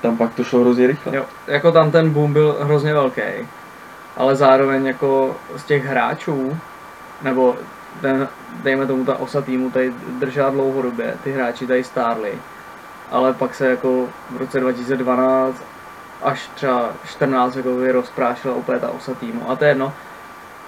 Tam 0.02 0.16
pak 0.16 0.34
to 0.34 0.44
šlo 0.44 0.60
hrozně 0.60 0.86
rychle. 0.86 1.16
Jo, 1.16 1.24
jako 1.46 1.72
tam 1.72 1.90
ten 1.90 2.10
boom 2.10 2.32
byl 2.32 2.56
hrozně 2.60 2.94
velký, 2.94 3.20
ale 4.16 4.36
zároveň 4.36 4.86
jako 4.86 5.36
z 5.56 5.64
těch 5.64 5.84
hráčů, 5.84 6.56
nebo 7.22 7.56
ten, 8.00 8.28
dejme 8.62 8.86
tomu 8.86 9.04
ta 9.04 9.16
osa 9.16 9.40
týmu 9.40 9.70
tady 9.70 9.92
držela 10.18 10.50
dlouhodobě, 10.50 11.14
ty 11.24 11.32
hráči 11.32 11.66
tady 11.66 11.84
stárli, 11.84 12.32
ale 13.10 13.34
pak 13.34 13.54
se 13.54 13.70
jako 13.70 14.08
v 14.30 14.36
roce 14.36 14.60
2012 14.60 15.62
až 16.22 16.50
třeba 16.54 16.90
14 17.04 17.56
jako 17.56 17.70
by 17.70 17.92
rozprášila 17.92 18.54
úplně 18.54 18.78
ta 18.78 18.90
osa 18.90 19.14
týmu. 19.14 19.50
A 19.50 19.56
to 19.56 19.64
je 19.64 19.70
jedno, 19.70 19.92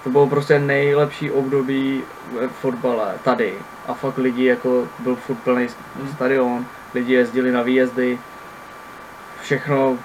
to 0.04 0.10
bylo 0.10 0.26
prostě 0.26 0.58
nejlepší 0.58 1.30
období 1.30 2.02
ve 2.40 2.48
fotbale 2.48 3.14
tady. 3.24 3.54
A 3.88 3.94
fakt 3.94 4.18
lidi 4.18 4.44
jako 4.44 4.88
byl 4.98 5.16
furt 5.16 5.36
plný 5.36 5.68
stadion, 6.14 6.66
lidi 6.94 7.14
jezdili 7.14 7.52
na 7.52 7.62
výjezdy, 7.62 8.18
všechno, 9.42 9.98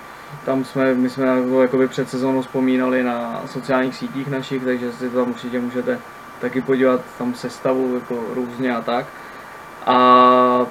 tam 0.46 0.66
jsme, 0.66 0.94
my 0.94 1.10
jsme 1.10 1.26
na 1.26 1.36
to 1.36 1.62
jakoby 1.62 1.88
před 1.88 2.10
sezónou 2.10 2.42
vzpomínali 2.42 3.04
na 3.04 3.42
sociálních 3.46 3.96
sítích 3.96 4.28
našich, 4.28 4.64
takže 4.64 4.92
si 4.92 5.10
tam 5.10 5.30
určitě 5.30 5.60
můžete 5.60 6.00
taky 6.42 6.62
podívat 6.62 7.02
tam 7.18 7.34
sestavu 7.34 7.94
jako 7.96 8.20
různě 8.34 8.76
a 8.76 8.82
tak. 8.82 9.06
A 9.86 10.66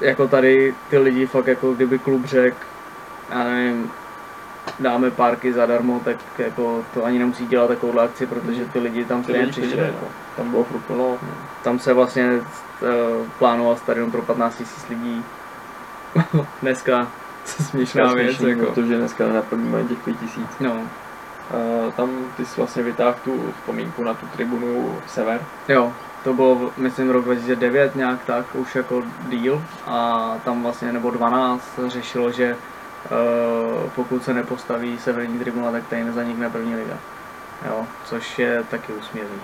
jako 0.00 0.28
tady 0.28 0.74
ty 0.90 0.98
lidi 0.98 1.26
fakt 1.26 1.46
jako 1.46 1.74
kdyby 1.74 1.98
klub 1.98 2.24
řekl, 2.24 2.56
já 3.30 3.44
nevím, 3.44 3.90
dáme 4.80 5.10
párky 5.10 5.52
zadarmo, 5.52 6.00
tak 6.04 6.16
jako 6.38 6.84
to 6.94 7.04
ani 7.04 7.18
nemusí 7.18 7.46
dělat 7.46 7.66
takovouhle 7.68 8.04
akci, 8.04 8.26
protože 8.26 8.64
ty 8.64 8.78
lidi 8.78 9.04
tam 9.04 9.22
stejně 9.24 9.46
přišli. 9.46 9.62
přišli, 9.62 9.84
Jako. 9.86 9.98
no. 10.02 10.08
Tam 10.36 10.50
bylo 10.50 10.64
furt 10.64 10.80
plno. 10.80 11.18
Tam 11.62 11.78
se 11.78 11.92
vlastně 11.92 12.30
uh, 12.32 13.26
plánoval 13.38 13.76
stadion 13.76 14.10
pro 14.10 14.22
15 14.22 14.60
000 14.60 14.70
lidí. 14.88 15.24
Dneska 16.62 17.08
směšná 17.44 18.12
věc. 18.12 18.40
Jako. 18.40 18.66
Protože 18.66 18.96
dneska 18.96 19.26
nenaplníme 19.26 19.84
těch 19.84 19.98
5000. 19.98 20.46
No, 20.60 20.72
Uh, 20.72 20.82
tam 21.96 22.10
ty 22.36 22.46
jsi 22.46 22.56
vlastně 22.56 22.82
vytáhl 22.82 23.14
tu 23.24 23.52
vzpomínku 23.58 24.04
na 24.04 24.14
tu 24.14 24.26
tribunu 24.26 24.98
Sever. 25.06 25.40
jo, 25.68 25.92
to 26.24 26.32
bylo, 26.32 26.70
myslím, 26.76 27.10
rok 27.10 27.24
2009 27.24 27.96
nějak 27.96 28.24
tak, 28.26 28.46
už 28.54 28.74
jako 28.74 29.02
deal 29.28 29.62
a 29.86 30.34
tam 30.44 30.62
vlastně, 30.62 30.92
nebo 30.92 31.10
12, 31.10 31.80
řešilo, 31.86 32.32
že 32.32 32.56
uh, 32.56 33.90
pokud 33.94 34.24
se 34.24 34.34
nepostaví 34.34 34.98
severní 34.98 35.38
tribuna, 35.38 35.70
tak 35.72 35.88
tady 35.88 36.04
nezanikne 36.04 36.50
první 36.50 36.76
liga. 36.76 36.94
Jo, 37.66 37.86
což 38.04 38.38
je 38.38 38.62
taky 38.70 38.92
úsměvný. 38.92 39.38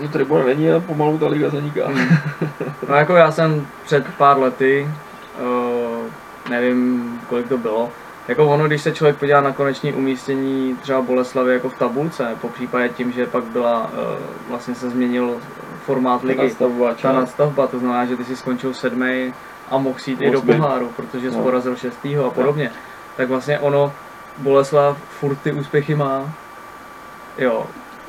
No 0.00 0.08
tribuna 0.08 0.44
není, 0.44 0.70
ale 0.70 0.80
pomalu 0.80 1.18
ta 1.18 1.28
liga 1.28 1.50
zaniká. 1.50 1.88
No 2.88 2.94
jako 2.94 3.16
já 3.16 3.32
jsem 3.32 3.66
před 3.84 4.06
pár 4.18 4.38
lety, 4.38 4.90
uh, 5.40 6.50
nevím 6.50 7.20
kolik 7.28 7.48
to 7.48 7.58
bylo, 7.58 7.90
jako 8.28 8.46
ono, 8.46 8.66
když 8.66 8.82
se 8.82 8.92
člověk 8.92 9.16
podívá 9.16 9.40
na 9.40 9.52
koneční 9.52 9.92
umístění 9.92 10.76
třeba 10.82 11.02
Boleslavy 11.02 11.52
jako 11.52 11.68
v 11.68 11.78
tabulce, 11.78 12.36
po 12.40 12.48
případě 12.48 12.88
tím, 12.88 13.12
že 13.12 13.26
pak 13.26 13.44
byla, 13.44 13.84
uh, 13.84 13.90
vlastně 14.48 14.74
se 14.74 14.90
změnil 14.90 15.36
formát 15.84 16.20
Ta 16.20 16.26
ligy, 16.26 16.42
nastavba, 16.42 16.88
ta 16.88 16.94
čas. 16.94 17.14
nadstavba, 17.16 17.66
to 17.66 17.78
znamená, 17.78 18.06
že 18.06 18.16
ty 18.16 18.24
si 18.24 18.36
skončil 18.36 18.74
sedmý 18.74 19.34
a 19.70 19.78
mohl 19.78 19.98
jít 20.06 20.20
i 20.20 20.30
do 20.30 20.42
poháru, 20.42 20.92
protože 20.96 21.30
jsi 21.30 21.36
No. 21.36 21.42
porazil 21.42 21.76
šestýho 21.76 22.26
a 22.26 22.30
podobně. 22.30 22.70
Tak 23.16 23.28
vlastně 23.28 23.58
ono, 23.58 23.92
Boleslav 24.38 24.96
furt 25.20 25.36
ty 25.36 25.52
úspěchy 25.52 25.94
má. 25.94 26.32
Jo, 27.38 27.66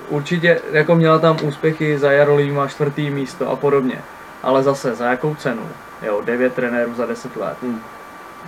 určitě 0.09 0.61
jako 0.71 0.95
měla 0.95 1.19
tam 1.19 1.37
úspěchy 1.43 1.97
za 1.97 2.11
Jarolím 2.11 2.55
má 2.55 2.67
čtvrtý 2.67 3.09
místo 3.09 3.49
a 3.49 3.55
podobně. 3.55 4.01
Ale 4.43 4.63
zase, 4.63 4.95
za 4.95 5.05
jakou 5.05 5.35
cenu? 5.35 5.61
Jo, 6.01 6.21
devět 6.25 6.53
trenérů 6.53 6.93
za 6.93 7.05
10 7.05 7.35
let. 7.35 7.57
Hmm. 7.61 7.81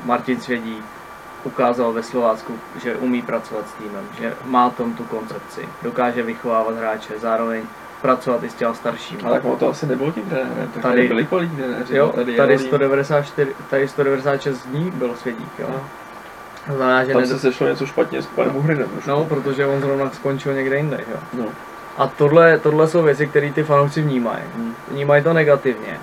Martin 0.06 0.42
Svědí 0.42 0.78
ukázal 1.44 1.94
ve 1.94 2.04
Slovácku, 2.04 2.60
že 2.84 2.96
umí 2.96 3.22
pracovat 3.22 3.68
s 3.70 3.72
týmem, 3.74 4.04
že 4.20 4.34
má 4.46 4.70
tom 4.70 4.94
tu 4.94 5.04
koncepci, 5.04 5.70
dokáže 5.82 6.24
vychovávat 6.24 6.78
hráče, 6.78 7.14
zároveň 7.20 7.64
pracovat 8.02 8.44
i 8.44 8.50
s 8.50 8.54
těma 8.54 8.74
staršími. 8.74 9.22
A 9.24 9.30
tak 9.30 9.46
ono 9.46 9.56
to 9.56 9.70
asi 9.70 9.88
nebylo 9.88 10.12
tím 10.12 10.24
trenérem, 10.24 10.70
tak 10.74 10.84
Tady- 10.84 11.08
tady 11.08 11.08
byli 11.08 11.48
trenéři. 11.58 11.96
Jo, 11.96 12.06
no, 12.06 12.14
tady, 12.14 12.36
Jarolím. 12.36 12.60
194, 12.60 13.56
tady 13.70 13.88
196 13.88 14.66
dní 14.68 14.92
byl 14.92 15.16
Svědík, 15.16 15.60
jo. 15.60 15.68
No. 15.70 15.82
Znamená, 16.76 17.04
že 17.04 17.14
Tam 17.14 17.22
ne... 17.22 17.28
se 17.28 17.40
sešlo 17.40 17.68
něco 17.68 17.86
špatně 17.86 18.22
s 18.22 18.26
panem 18.26 18.56
Uhrinem. 18.56 18.88
No, 19.08 19.26
protože 19.26 19.66
on 19.66 19.82
zrovna 19.82 20.10
skončil 20.10 20.54
někde 20.54 20.78
jinde, 20.78 21.00
jo. 21.12 21.18
no. 21.34 21.46
A 21.98 22.08
tohle, 22.08 22.60
tohle 22.60 22.88
jsou 22.88 23.04
věci, 23.04 23.28
které 23.28 23.52
ty 23.52 23.64
fanoušci 23.64 24.02
vnímají. 24.02 24.44
Hmm. 24.56 24.76
Vnímají 24.92 25.24
to 25.24 25.34
negativně. 25.34 26.00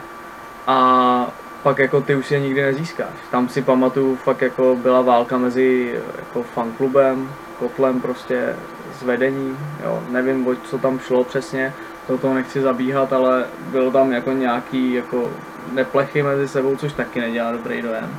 A 0.67 1.27
pak 1.67 1.79
jako 1.79 2.01
ty 2.01 2.15
už 2.15 2.31
je 2.31 2.41
nikdy 2.41 2.63
nezískáš. 2.63 3.15
Tam 3.31 3.49
si 3.49 3.63
pamatuju, 3.63 4.17
fakt 4.17 4.43
jako 4.43 4.77
byla 4.83 5.01
válka 5.01 5.39
mezi 5.39 5.95
jako 6.19 6.43
fanklubem, 6.43 7.31
kotlem 7.59 8.01
prostě 8.01 8.57
s 8.99 9.03
vedením, 9.03 9.59
jo. 9.85 10.03
Nevím, 10.11 10.57
co 10.65 10.79
tam 10.79 10.99
šlo 10.99 11.25
přesně, 11.25 11.75
do 12.09 12.19
toho 12.19 12.35
nechci 12.35 12.61
zabíhat, 12.61 13.13
ale 13.13 13.45
bylo 13.71 13.91
tam 13.91 14.13
jako 14.13 14.33
nějaký 14.33 14.95
jako 14.95 15.31
neplechy 15.73 16.23
mezi 16.23 16.49
sebou, 16.49 16.77
což 16.77 16.93
taky 16.93 17.21
nedělá 17.21 17.53
dobrý 17.53 17.83
dojem. 17.83 18.11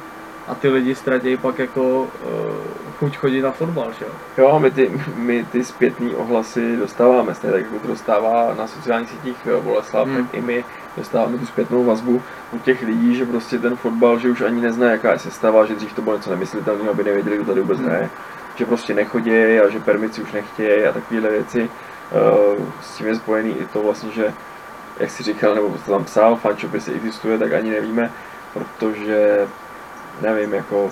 A 0.47 0.55
ty 0.55 0.69
lidi 0.69 0.95
ztratí 0.95 1.37
pak 1.37 1.59
jako 1.59 1.99
uh, 1.99 2.07
chuť 2.99 3.17
chodit 3.17 3.41
na 3.41 3.51
fotbal, 3.51 3.91
že 3.99 4.05
jo. 4.05 4.11
Jo, 4.37 4.59
my 4.59 4.71
ty, 4.71 4.91
my 5.15 5.45
ty 5.51 5.63
zpětné 5.63 6.09
ohlasy 6.15 6.77
dostáváme, 6.77 7.35
stejně 7.35 7.53
tak 7.53 7.63
jako 7.65 7.79
to 7.79 7.87
dostává 7.87 8.55
na 8.57 8.67
sociálních 8.67 9.09
sítích 9.09 9.47
Boleslav, 9.63 10.07
Hmm. 10.07 10.17
tak 10.17 10.33
i 10.33 10.41
my 10.41 10.63
dostáváme 10.97 11.37
tu 11.37 11.45
zpětnou 11.45 11.83
vazbu 11.85 12.21
u 12.51 12.59
těch 12.59 12.81
lidí, 12.83 13.15
že 13.15 13.25
prostě 13.25 13.59
ten 13.59 13.75
fotbal, 13.75 14.19
že 14.19 14.29
už 14.29 14.41
ani 14.41 14.61
nezná, 14.61 14.91
jaká 14.91 15.11
je 15.11 15.19
sestava, 15.19 15.65
že 15.65 15.75
dřív 15.75 15.93
to 15.93 16.01
bylo 16.01 16.15
něco 16.15 16.29
nemyslitelného, 16.29 16.91
aby 16.91 17.03
nevěděli, 17.03 17.35
kdo 17.35 17.45
tady 17.45 17.61
vůbec 17.61 17.77
Hmm. 17.79 17.87
hraje, 17.87 18.09
že 18.55 18.65
prostě 18.65 18.93
nechodí 18.93 19.59
a 19.59 19.69
že 19.69 19.79
permici 19.79 20.21
už 20.21 20.31
nechtějí 20.31 20.83
a 20.85 20.91
takovéhle 20.91 21.29
věci. 21.29 21.69
Eh, 22.11 22.65
S 22.81 22.97
tím 22.97 23.07
je 23.07 23.15
spojený 23.15 23.49
i 23.49 23.65
to 23.73 23.83
vlastně, 23.83 24.11
že 24.11 24.33
jak 24.99 25.11
si 25.11 25.23
říkal, 25.23 25.55
nebo 25.55 25.69
to 25.85 25.91
tam 25.91 26.03
psal, 26.03 26.35
fanshop, 26.35 26.73
jestli 26.73 26.93
existuje, 26.93 27.37
tak 27.37 27.53
ani 27.53 27.69
nevíme, 27.71 28.11
protože 28.53 29.47
nevím, 30.21 30.53
jako 30.53 30.89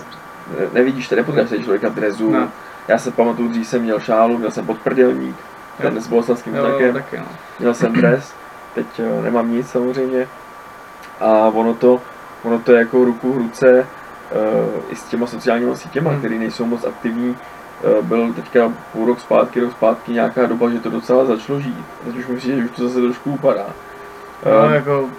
ne- 0.59 0.67
nevidíš, 0.73 1.07
to 1.07 1.15
nepotkáš 1.15 1.49
tady 1.49 1.63
člověka 1.63 1.89
drezu, 1.89 2.31
Ne. 2.31 2.47
já 2.87 2.97
se 2.97 3.11
pamatuju, 3.11 3.47
dřív 3.49 3.67
jsem 3.67 3.81
měl 3.81 3.99
šálu, 3.99 4.37
měl 4.37 4.51
jsem 4.51 4.65
podprdelník, 4.65 5.35
ten 5.81 6.01
s 6.01 6.07
taky 6.93 7.17
no. 7.17 7.25
měl 7.59 7.73
jsem 7.73 7.93
dres, 7.93 8.33
teď 8.75 9.01
nemám 9.23 9.51
nic 9.51 9.69
samozřejmě. 9.69 10.27
A 11.19 11.27
ono 11.47 11.73
to, 11.73 12.01
ono 12.43 12.59
to 12.59 12.71
je 12.71 12.79
jako 12.79 13.05
ruku 13.05 13.33
v 13.33 13.37
ruce 13.37 13.67
eh, 13.79 14.81
i 14.89 14.95
s 14.95 15.03
těma 15.03 15.27
sociálními 15.27 15.77
sítěma, 15.77 16.09
Hmm. 16.09 16.19
které 16.19 16.35
nejsou 16.35 16.65
moc 16.65 16.83
aktivní. 16.85 17.37
Eh, 17.83 18.01
byl 18.01 18.33
teďka 18.33 18.73
půl 18.93 19.05
rok 19.07 19.19
zpátky, 19.19 19.59
rok 19.59 19.71
zpátky 19.71 20.11
nějaká 20.11 20.45
doba, 20.45 20.69
že 20.69 20.79
to 20.79 20.89
docela 20.89 21.25
začalo 21.25 21.59
žít. 21.59 21.85
Teď 22.05 22.15
už 22.15 22.27
myslím, 22.27 22.57
že 22.59 22.65
už 22.65 22.71
to 22.75 22.87
zase 22.87 23.01
trošku 23.01 23.31
upadá. 23.31 23.65
No, 24.45 24.51
Eh, 24.71 24.75
jako 24.75 25.09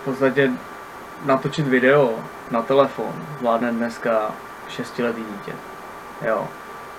v 0.00 0.04
podstatě 0.04 0.50
natočit 1.24 1.68
video 1.68 2.10
na 2.50 2.62
telefon 2.62 3.12
zvládne 3.38 3.72
dneska 3.72 4.30
šestiletý 4.68 5.20
dítě. 5.20 5.52
Jo. 6.26 6.48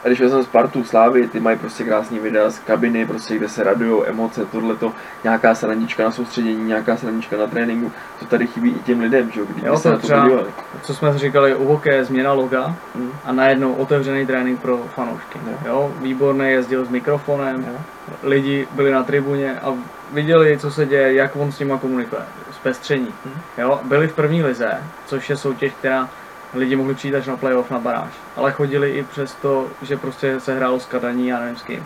A 0.04 0.08
když 0.08 0.22
vezmeme 0.22 0.44
Spartu, 0.44 0.84
Slávy, 0.84 1.28
ty 1.28 1.40
mají 1.40 1.58
prostě 1.58 1.84
krásný 1.84 2.20
videa 2.20 2.50
z 2.50 2.60
kabiny, 2.60 3.06
prostě, 3.06 3.36
kde 3.36 3.50
se 3.50 3.64
radujou, 3.64 4.04
emoce, 4.06 4.46
tohleto, 4.46 4.92
nějaká 5.24 5.56
srandička 5.56 6.04
na 6.04 6.12
soustředění, 6.12 6.64
nějaká 6.68 6.98
srandička 6.98 7.38
na 7.38 7.48
tréninku, 7.48 7.92
to 8.20 8.26
tady 8.26 8.48
chybí 8.48 8.70
i 8.70 8.80
těm 8.80 9.00
lidem, 9.00 9.32
že 9.32 9.40
jo, 9.40 9.46
když 9.50 9.64
Jo, 9.66 9.78
se 9.78 9.84
to 9.84 9.90
na 9.90 9.96
to 9.96 10.02
třeba- 10.02 10.22
podívali. 10.22 10.48
Co 10.82 10.94
jsme 10.94 11.18
říkali 11.18 11.56
u 11.56 11.66
hokeje, 11.68 12.06
změna 12.06 12.34
loga 12.34 12.76
Hm. 12.96 13.12
a 13.26 13.32
najednou 13.32 13.74
otevřený 13.74 14.26
trénink 14.26 14.60
pro 14.62 14.78
fanoušky. 14.78 15.40
Jo. 15.48 15.58
Jo, 15.66 15.94
výborný 16.02 16.50
jezdil 16.52 16.86
s 16.86 16.90
mikrofonem, 16.90 17.66
Jo. 17.70 17.76
lidi 18.24 18.68
byli 18.72 18.92
na 18.92 19.04
tribuně 19.04 19.60
a 19.60 19.74
viděli, 20.12 20.58
co 20.58 20.72
se 20.72 20.86
děje, 20.86 21.14
jak 21.14 21.36
on 21.36 21.52
s 21.52 21.60
nima 21.60 21.78
komunikuje, 21.78 22.22
zpestření. 22.52 23.08
Mhm. 23.26 23.36
Jo, 23.58 23.80
byli 23.84 24.08
v 24.08 24.14
první 24.14 24.44
lize, 24.44 24.72
což 25.06 25.30
je 25.30 25.38
soutěž, 25.38 25.74
která 25.80 26.10
lidi 26.54 26.76
mohli 26.76 26.96
přijít 26.96 27.16
až 27.16 27.28
na 27.28 27.38
playoff 27.38 27.72
na 27.72 27.80
baráž, 27.80 28.14
ale 28.36 28.52
chodili 28.52 28.92
i 28.92 29.04
přes 29.04 29.36
to, 29.36 29.68
že 29.82 29.98
prostě 29.98 30.40
se 30.40 30.56
hrálo 30.56 30.80
s 30.80 30.86
Kadaní, 30.86 31.28
já 31.28 31.40
nevím 31.40 31.56
s 31.56 31.62
kým. 31.64 31.86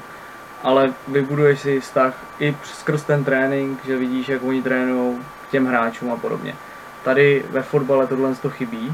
Ale 0.63 0.93
vybuduješ 1.07 1.60
si 1.60 1.79
vztah 1.79 2.13
i 2.39 2.57
skrz 2.63 3.03
ten 3.03 3.24
trénink, 3.24 3.86
že 3.86 3.98
vidíš, 3.98 4.29
jak 4.29 4.43
oni 4.43 4.62
trénují 4.62 5.17
k 5.48 5.51
těm 5.51 5.65
hráčům 5.67 6.12
a 6.12 6.15
podobně. 6.17 6.55
Tady 7.03 7.45
ve 7.50 7.62
fotbale 7.62 8.07
tohle 8.07 8.36
to 8.36 8.50
chybí 8.50 8.93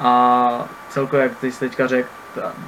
a 0.00 0.68
celkově, 0.90 1.22
jak 1.22 1.36
ty 1.38 1.52
jsi 1.52 1.60
teďka 1.60 1.86
řekl, 1.86 2.08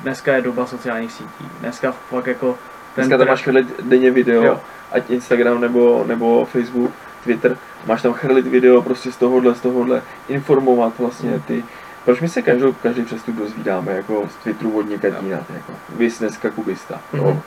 dneska 0.02 0.32
je 0.34 0.42
doba 0.42 0.66
sociálních 0.66 1.12
sítí. 1.12 1.48
Dneska 1.60 1.92
fakt 2.10 2.26
jako 2.26 2.58
Dneska 2.96 3.18
tam 3.18 3.28
máš 3.28 3.42
chrlit 3.42 3.80
denně 3.82 4.10
video, 4.10 4.42
Jo. 4.42 4.60
ať 4.92 5.10
Instagram 5.10 5.60
nebo, 5.60 6.04
nebo 6.06 6.44
Facebook, 6.44 6.90
Twitter, 7.24 7.56
máš 7.86 8.02
tam 8.02 8.12
chrlit 8.12 8.46
video 8.46 8.82
prostě 8.82 9.12
z 9.12 9.16
tohohle, 9.16 9.54
z 9.54 9.60
tohohle, 9.60 10.02
informovat 10.28 10.92
vlastně 10.98 11.30
Mm. 11.30 11.40
ty, 11.40 11.64
proč 12.08 12.20
my 12.20 12.28
se 12.28 12.42
každou, 12.42 12.72
každý 12.72 13.04
přestup 13.04 13.36
dozvídáme, 13.36 13.92
jako 13.92 14.24
z 14.28 14.34
Twitteru 14.42 14.78
od 14.78 14.88
někať 14.88 15.12
jinat, 15.22 15.50
jako, 15.54 15.72
vys 15.96 16.18
dneska 16.18 16.50
kubista, 16.50 17.00
Mhm. 17.12 17.26
jo, 17.26 17.38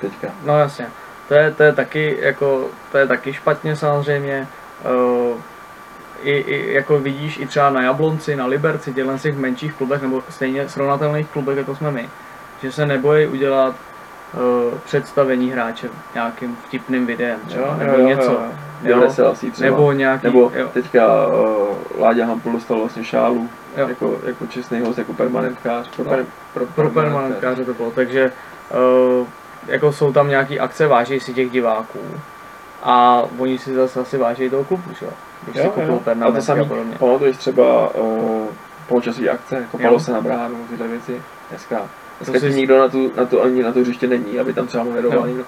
teďka. 0.00 0.28
No 0.44 0.58
jasně. 0.58 0.86
To 1.28 1.34
je, 1.34 1.50
to 1.50 1.62
je 1.62 1.72
taky 1.72 2.16
jako, 2.20 2.66
to 2.92 2.98
je 2.98 3.06
taky 3.06 3.32
špatně 3.32 3.76
samozřejmě. 3.76 4.48
Uh, 5.30 5.36
i, 6.22 6.30
i, 6.32 6.72
jako 6.72 6.98
vidíš 6.98 7.38
i 7.38 7.46
třeba 7.46 7.70
na 7.70 7.82
Jablonci, 7.82 8.36
na 8.36 8.46
Liberci, 8.46 8.92
těchto 8.94 9.18
těch 9.18 9.36
menších 9.36 9.74
klubech, 9.74 10.02
nebo 10.02 10.22
stejně 10.28 10.68
srovnatelných 10.68 11.28
klubech, 11.28 11.58
jako 11.58 11.76
jsme 11.76 11.90
my, 11.90 12.08
že 12.62 12.72
se 12.72 12.86
nebojí 12.86 13.26
udělat 13.26 13.74
uh, 14.34 14.78
představení 14.84 15.50
hráče 15.50 15.88
nějakým 16.14 16.56
vtipným 16.56 17.06
videem, 17.06 17.40
jo? 17.56 17.74
nebo 17.78 17.96
něco. 17.96 18.32
Jo, 18.32 18.40
jo. 18.82 19.02
jo. 19.02 19.08
třeba. 19.10 19.34
Nebo 19.70 19.92
nějaký, 19.92 20.26
nebo 20.26 20.52
jo, 20.54 20.68
teďka 20.72 21.26
uh, 21.26 21.76
Láďa 21.98 22.26
Hampl 22.26 22.52
dostal 22.52 22.78
vlastně 22.78 23.04
šálu 23.04 23.48
Jo. 23.78 23.88
Jako, 23.88 24.18
jako 24.26 24.46
čestný 24.46 24.80
host, 24.80 24.98
jako 24.98 25.12
permanentkář. 25.12 25.88
Pro, 25.96 26.04
No. 26.04 26.10
per, 26.10 26.24
pro, 26.54 26.66
pro 26.66 26.90
permanentkáře 26.90 27.64
to 27.64 27.74
bylo, 27.74 27.90
takže 27.90 28.32
uh, 29.20 29.26
jako 29.66 29.92
jsou 29.92 30.12
tam 30.12 30.28
nějaký 30.28 30.60
akce, 30.60 30.86
váží 30.86 31.20
si 31.20 31.34
těch 31.34 31.50
diváků 31.50 31.98
a 32.82 33.22
oni 33.38 33.58
si 33.58 33.74
zase 33.74 34.00
asi 34.00 34.18
váží 34.18 34.50
toho 34.50 34.64
klubu, 34.64 34.82
že 35.00 35.06
jo? 35.06 35.12
Když 35.44 35.56
si 35.56 35.62
Jo, 35.62 35.70
kupují 35.70 35.86
jo. 35.86 35.94
A 35.94 35.98
to 35.98 36.04
pernamentky 36.04 36.38
a 36.38 36.42
samý, 36.42 36.64
podobně. 36.68 36.96
pamatuješ 36.98 37.36
třeba 37.36 37.94
uh, 37.94 38.46
poločasové 38.88 39.28
akce, 39.28 39.56
Jo. 39.56 39.62
kopalo 39.70 40.00
se 40.00 40.12
na 40.12 40.20
bránu, 40.20 40.56
tyhle 40.70 40.88
věci. 40.88 41.22
Dneska, 41.50 41.80
dneska 42.20 42.40
si- 42.40 42.54
nikdo 42.54 42.78
na, 42.78 42.88
tu, 42.88 43.12
na 43.16 43.24
to 43.26 43.42
ani 43.42 43.62
na 43.62 43.72
to 43.72 43.80
hřiště 43.80 44.06
není, 44.06 44.38
aby 44.40 44.52
tam 44.52 44.66
třeba 44.66 44.84
moderoval 44.84 45.18
Jo. 45.18 45.26
někdo. 45.26 45.44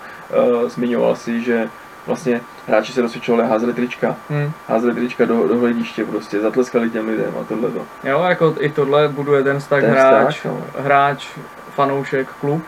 Uh, 0.62 0.68
zmiňoval 0.68 1.16
si, 1.16 1.40
že 1.42 1.68
vlastně 2.10 2.40
hráči 2.68 2.92
se 2.92 3.02
rozsvědčovali, 3.02 3.48
házeli 3.48 3.72
trička, 3.72 4.16
Hm. 4.30 4.50
házeli 4.68 4.94
trička 4.94 5.24
do, 5.24 5.48
do 5.48 5.58
hlediště 5.58 6.04
prostě, 6.04 6.40
zatleskali 6.40 6.90
těm 6.90 7.08
lidem 7.08 7.34
a 7.40 7.44
tohle 7.44 7.70
to. 7.70 7.80
Jo, 8.04 8.22
jako 8.28 8.54
i 8.58 8.68
tohle 8.70 9.08
buduje 9.08 9.42
ten 9.42 9.58
vztah 9.58 9.80
Ten 9.80 9.90
hráč, 9.90 10.36
vztah, 10.36 10.52
no. 10.52 10.62
hráč, 10.78 11.26
fanoušek, 11.74 12.28
klub 12.40 12.62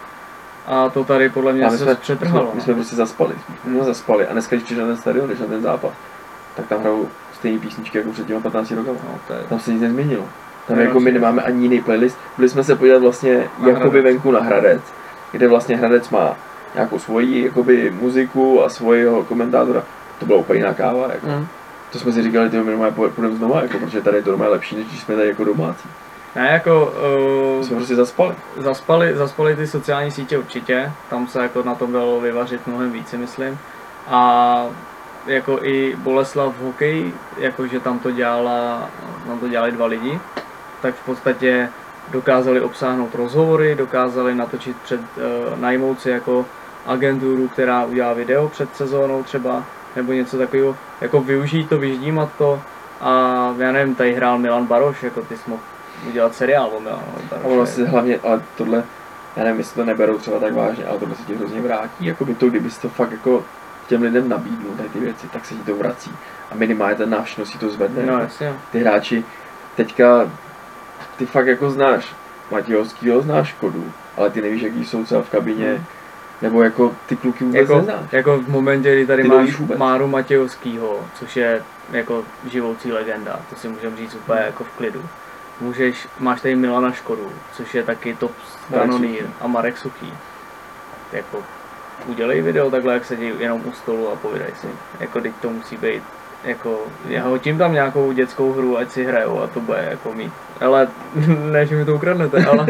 a 0.66 0.88
to 0.88 1.04
tady 1.04 1.28
podle 1.28 1.52
mě 1.52 1.64
my 1.64 1.70
se 1.70 1.78
jsme, 1.78 1.86
my, 1.92 1.96
přetrhalo. 1.96 2.46
jsme, 2.46 2.54
my 2.54 2.60
jsme 2.60 2.72
no. 2.72 2.76
prostě 2.76 2.96
zaspali, 2.96 3.34
my 3.64 3.74
jsme 3.74 3.84
zaspali 3.84 4.26
a 4.26 4.32
dneska, 4.32 4.56
když 4.56 4.64
přijdeš 4.64 4.82
na 4.82 4.86
ten 4.88 4.96
stadion, 4.96 5.26
když 5.26 5.40
na 5.40 5.46
ten 5.46 5.62
zápas, 5.62 5.92
tak 6.56 6.66
tam 6.66 6.80
hrajou 6.80 7.08
stejné 7.34 7.58
písničky 7.58 7.98
jako 7.98 8.10
před 8.10 8.26
těma 8.26 8.40
15 8.40 8.70
rokama. 8.70 8.98
No, 9.08 9.18
to 9.28 9.32
je, 9.32 9.40
Tam 9.48 9.60
se 9.60 9.72
nic 9.72 9.82
nezměnilo. 9.82 10.24
Tam 10.68 10.76
Ne, 10.76 10.82
jako 10.84 11.00
my 11.00 11.12
nemáme 11.12 11.42
ani 11.42 11.62
jiný 11.62 11.80
playlist. 11.80 12.18
Byli 12.36 12.48
jsme 12.48 12.64
se 12.64 12.76
podívat 12.76 13.02
vlastně 13.02 13.48
Na 13.58 13.68
jakoby 13.68 14.00
Hradec. 14.00 14.04
venku 14.04 14.30
na 14.30 14.40
Hradec, 14.40 14.80
kde 15.32 15.48
vlastně 15.48 15.76
Hradec 15.76 16.10
má 16.10 16.36
nějakou 16.74 16.98
svoji 16.98 17.44
jakoby 17.44 17.90
muziku 17.90 18.64
a 18.64 18.68
svojho 18.68 19.24
komentátora. 19.24 19.82
To 20.18 20.26
byla 20.26 20.38
úplně 20.38 20.58
jiná 20.58 20.74
káva. 20.74 21.08
Jako. 21.12 21.26
hm. 21.26 21.46
To 21.92 21.98
jsme 21.98 22.12
si 22.12 22.22
říkali, 22.22 22.50
že 22.50 22.62
my 22.62 22.90
půjdeme 22.90 23.36
znova, 23.36 23.62
jako, 23.62 23.78
protože 23.78 24.00
tady 24.00 24.16
je 24.16 24.22
to 24.22 24.30
normálně 24.30 24.52
lepší, 24.52 24.76
než 24.76 24.86
když 24.86 25.00
jsme 25.00 25.16
tady 25.16 25.28
jako 25.28 25.44
domácí. 25.44 25.88
Ne, 26.36 26.48
jako 26.52 26.94
uh, 27.56 27.64
jsme 27.64 27.76
prostě 27.76 27.94
zaspali. 27.94 28.34
zaspali, 28.56 29.16
zaspali 29.16 29.56
ty 29.56 29.66
sociální 29.66 30.10
sítě 30.10 30.38
určitě, 30.38 30.92
tam 31.10 31.26
se 31.26 31.42
jako 31.42 31.62
na 31.62 31.74
tom 31.74 31.92
dalo 31.92 32.20
vyvařit 32.20 32.66
mnohem 32.66 32.92
více, 32.92 33.16
myslím. 33.16 33.58
A 34.08 34.66
jako 35.26 35.58
i 35.62 35.96
Boleslav 35.96 36.54
v 36.56 36.64
hokeji, 36.64 37.14
jakože 37.38 37.80
tam 37.80 37.98
to 37.98 38.10
dělala, 38.10 38.90
tam 39.26 39.38
to 39.38 39.48
dělali 39.48 39.72
dva 39.72 39.86
lidi, 39.86 40.20
tak 40.82 40.94
v 40.94 41.04
podstatě 41.06 41.68
dokázali 42.10 42.60
obsáhnout 42.60 43.14
rozhovory, 43.14 43.74
dokázali 43.74 44.34
natočit 44.34 44.76
před, 44.76 45.00
uh, 45.00 45.58
najmout 45.60 46.00
si 46.00 46.10
jako 46.10 46.46
agenturu, 46.86 47.48
která 47.48 47.84
udělá 47.84 48.12
video 48.12 48.48
před 48.48 48.76
sezónou 48.76 49.22
třeba, 49.22 49.64
nebo 49.96 50.12
něco 50.12 50.38
takového, 50.38 50.76
jako 51.00 51.20
využít 51.20 51.68
to, 51.68 51.78
vyždímat 51.78 52.28
to 52.38 52.62
a 53.00 53.54
já 53.58 53.72
nevím, 53.72 53.94
tady 53.94 54.14
hrál 54.14 54.38
Milan 54.38 54.66
Baroš, 54.66 55.02
jako 55.02 55.22
ty 55.22 55.36
jsi 55.36 55.42
mohl 55.50 55.62
udělat 56.08 56.34
seriál 56.34 56.70
o 56.76 56.80
Milanu 56.80 57.02
A 57.16 57.20
Baroše. 57.30 57.48
ono 57.48 57.66
si 57.66 57.84
hlavně, 57.84 58.18
ale 58.22 58.42
tohle, 58.56 58.84
já 59.36 59.44
nevím, 59.44 59.58
jestli 59.58 59.74
to 59.74 59.84
neberou 59.84 60.18
třeba 60.18 60.38
tak 60.38 60.52
vážně, 60.54 60.84
ale 60.86 60.98
tohle 60.98 61.14
se 61.14 61.22
ti 61.22 61.34
hrozně 61.34 61.60
vrátí. 61.60 62.06
Jakoby 62.06 62.34
to, 62.34 62.46
kdybys 62.48 62.78
to 62.78 62.88
fakt 62.88 63.12
jako 63.12 63.44
těm 63.88 64.02
lidem 64.02 64.28
nabídnul, 64.28 64.74
tady 64.76 64.88
ty 64.88 65.00
věci, 65.00 65.28
tak 65.28 65.44
se 65.44 65.54
ti 65.54 65.60
to 65.60 65.76
vrací. 65.76 66.12
A 66.50 66.54
minimálně 66.54 66.94
ten 66.94 67.10
návštěvnost 67.10 67.52
si 67.52 67.58
to 67.58 67.70
zvedne. 67.70 68.02
No 68.06 68.12
jako. 68.12 68.22
jasně. 68.22 68.54
ty 68.72 68.78
hráči, 68.80 69.24
teďka 69.76 70.30
ty 71.16 71.26
fakt 71.26 71.46
jako 71.46 71.70
znáš 71.70 72.14
Matějovskýho, 72.50 73.22
znáš 73.22 73.48
Škodu, 73.48 73.92
ale 74.16 74.30
ty 74.30 74.42
nevíš, 74.42 74.62
jaký 74.62 74.84
jsou 74.84 75.04
třeba 75.04 75.22
v 75.22 75.30
kabině, 75.30 75.68
Hmm. 75.70 75.84
Nebo 76.42 76.62
jako 76.62 76.92
ty 77.06 77.16
kluky 77.16 77.44
vůbec 77.44 77.60
Jako, 77.60 77.76
neznáš. 77.76 78.12
jako 78.12 78.38
v 78.38 78.48
momentě, 78.48 78.92
kdy 78.94 79.06
tady 79.06 79.22
Ty 79.22 79.28
máš. 79.28 79.58
Máru 79.76 80.06
Matějovskýho, 80.08 81.00
což 81.14 81.36
je 81.36 81.62
jako 81.92 82.22
živoucí 82.50 82.92
legenda, 82.92 83.40
to 83.50 83.56
si 83.56 83.68
můžeme 83.68 83.96
říct 83.96 84.14
úplně 84.14 84.38
Hmm. 84.38 84.46
jako 84.46 84.64
v 84.64 84.68
klidu. 84.76 85.02
Můžeš, 85.60 86.08
máš 86.18 86.40
tady 86.40 86.56
Milana 86.56 86.92
Škodu, 86.92 87.28
což 87.52 87.74
je 87.74 87.82
taky 87.82 88.14
top 88.14 88.32
kanonýr 88.74 89.22
a 89.40 89.46
Marek 89.46 89.78
Suchý. 89.78 90.12
Jako 91.12 91.38
udělej 92.06 92.42
video 92.42 92.70
takhle, 92.70 92.94
jak 92.94 93.04
sedí 93.04 93.32
jenom 93.38 93.62
u 93.64 93.72
stolu 93.72 94.12
a 94.12 94.16
povídej 94.16 94.50
si. 94.60 94.66
Jako 95.00 95.20
teď 95.20 95.32
to 95.42 95.50
musí 95.50 95.76
být 95.76 96.02
jako, 96.44 96.78
já 97.08 97.22
hodím 97.24 97.58
tam 97.58 97.72
nějakou 97.72 98.12
dětskou 98.12 98.52
hru, 98.52 98.78
ať 98.78 98.90
si 98.90 99.04
hrajou 99.04 99.40
a 99.42 99.46
to 99.46 99.60
bude 99.60 99.86
jako 99.90 100.12
mít. 100.12 100.32
Ale 100.60 100.88
ne, 101.50 101.66
že 101.66 101.76
mi 101.76 101.84
to 101.84 101.94
ukradnete, 101.94 102.44
ale 102.46 102.66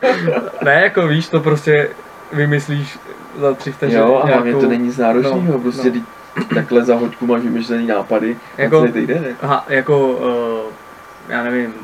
ne, 0.64 0.80
jako 0.82 1.06
víš, 1.06 1.28
to 1.28 1.40
prostě 1.40 1.88
vymyslíš 2.32 2.98
za 3.40 3.54
tři 3.54 3.72
vteřiny. 3.72 4.00
Jo, 4.00 4.20
a 4.24 4.26
hlavně 4.26 4.52
to 4.52 4.58
nějakou- 4.58 4.70
není 4.70 4.84
nic 4.86 4.96
náročného, 4.98 5.52
no, 5.52 5.58
prostě 5.58 5.90
no. 5.90 6.44
takhle 6.54 6.84
za 6.84 6.94
hoďku 6.94 7.26
máš 7.26 7.42
vymyšlený 7.42 7.86
nápady 7.86 8.36
Jako- 8.58 8.74
na 8.80 8.80
celý 8.80 8.92
týden. 8.92 9.24
Jako. 9.24 9.38
Aha, 9.46 9.64
jako, 9.68 10.08
uh, 10.08 10.72
já 11.28 11.42
nevím, 11.44 11.74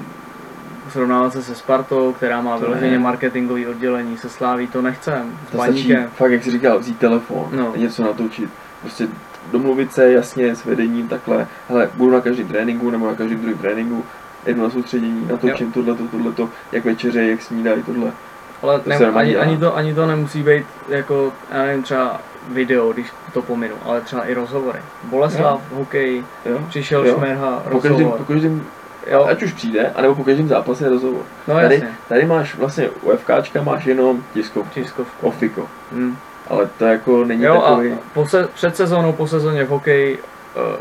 srovnávat 0.92 1.32
se 1.32 1.42
se 1.42 1.54
Spartou, 1.54 2.12
která 2.12 2.40
má 2.42 2.56
vyloženě 2.56 2.90
ne. 2.92 2.98
marketingový 2.98 3.66
oddělení, 3.66 4.16
se 4.16 4.28
Sláví, 4.28 4.66
to 4.66 4.82
nechcem. 4.82 5.38
S 5.48 5.50
To 5.50 5.62
stačí, 5.62 5.94
fakt 6.16 6.30
jak 6.32 6.44
jsi 6.44 6.50
říkal, 6.50 6.78
vzít 6.78 6.98
telefon, 6.98 7.48
No. 7.52 7.72
něco 7.76 8.02
natočit, 8.02 8.50
prostě 8.80 9.08
domluvit 9.52 9.92
se 9.92 10.12
jasně 10.12 10.56
s 10.56 10.64
vedením 10.64 11.08
takhle, 11.08 11.46
hele, 11.68 11.90
budu 11.94 12.10
na 12.12 12.20
každém 12.20 12.48
tréninku 12.48 12.90
nebo 12.90 13.06
na 13.06 13.14
každém 13.14 13.38
druhém 13.40 13.58
tréninku, 13.58 14.04
jedu 14.46 14.62
na 14.62 14.70
soustředění, 14.70 15.26
natočím 15.30 15.72
tohleto, 15.72 16.04
tohleto, 16.08 16.48
jak 16.72 16.84
večeře, 16.84 17.22
jak 17.24 17.42
snídají, 17.42 17.82
tohle. 17.82 18.12
Ale 18.62 18.80
To 18.80 19.16
ani, 19.18 19.30
dělá. 19.30 19.42
ani, 19.42 19.58
to, 19.58 19.76
ani 19.76 19.94
to 19.94 20.06
nemusí 20.06 20.42
být 20.42 20.66
jako, 20.88 21.32
já 21.52 21.62
nevím, 21.62 21.82
třeba 21.82 22.20
video, 22.48 22.92
když 22.92 23.12
to 23.32 23.42
pominu, 23.42 23.74
ale 23.84 24.00
třeba 24.00 24.24
i 24.24 24.34
rozhovory. 24.34 24.78
Boleslav, 25.02 25.60
hokej, 25.72 26.24
Jo? 26.44 26.58
přišel 26.68 27.06
Jo. 27.06 27.14
Šmerha, 27.16 27.60
Po 27.64 27.70
rozhovor. 27.70 28.18
po 28.18 28.24
každém, 28.24 28.66
Jo, 29.10 29.24
ať 29.30 29.42
už 29.42 29.52
přijde, 29.52 29.92
anebo 29.96 30.14
po 30.14 30.24
každém 30.24 30.48
zápase 30.48 30.84
je 30.84 30.90
rozhovor. 30.90 31.22
no 31.48 31.54
tady, 31.54 31.74
jasně, 31.74 31.90
tady 32.08 32.24
máš 32.26 32.54
vlastně 32.54 32.88
UFKčka, 32.90 33.62
máš 33.62 33.84
jenom 33.84 34.22
tiskovku, 34.34 34.70
tiskovku. 34.74 35.26
ofiko, 35.26 35.68
Hmm. 35.92 36.16
ale 36.48 36.68
to 36.78 36.84
jako 36.84 37.24
není 37.24 37.42
Jo 37.42 37.62
a 37.62 37.68
takový, 37.70 37.94
po 38.14 38.26
se, 38.26 38.48
před 38.54 38.76
sezónou, 38.76 39.12
po 39.12 39.26
sezóně 39.26 39.64
v 39.64 39.68
hokeji 39.68 40.18
uh, 40.18 40.22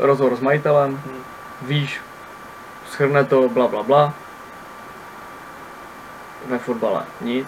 rozhovor 0.06 0.36
s 0.36 0.40
majitelem, 0.40 0.90
Hmm. 0.90 1.22
víš, 1.62 2.00
schrne 2.90 3.24
to, 3.24 3.48
bla 3.48 3.68
bla 3.68 3.82
bla. 3.82 4.14
Ve 6.48 6.58
fotbale 6.58 7.00
nic. 7.20 7.46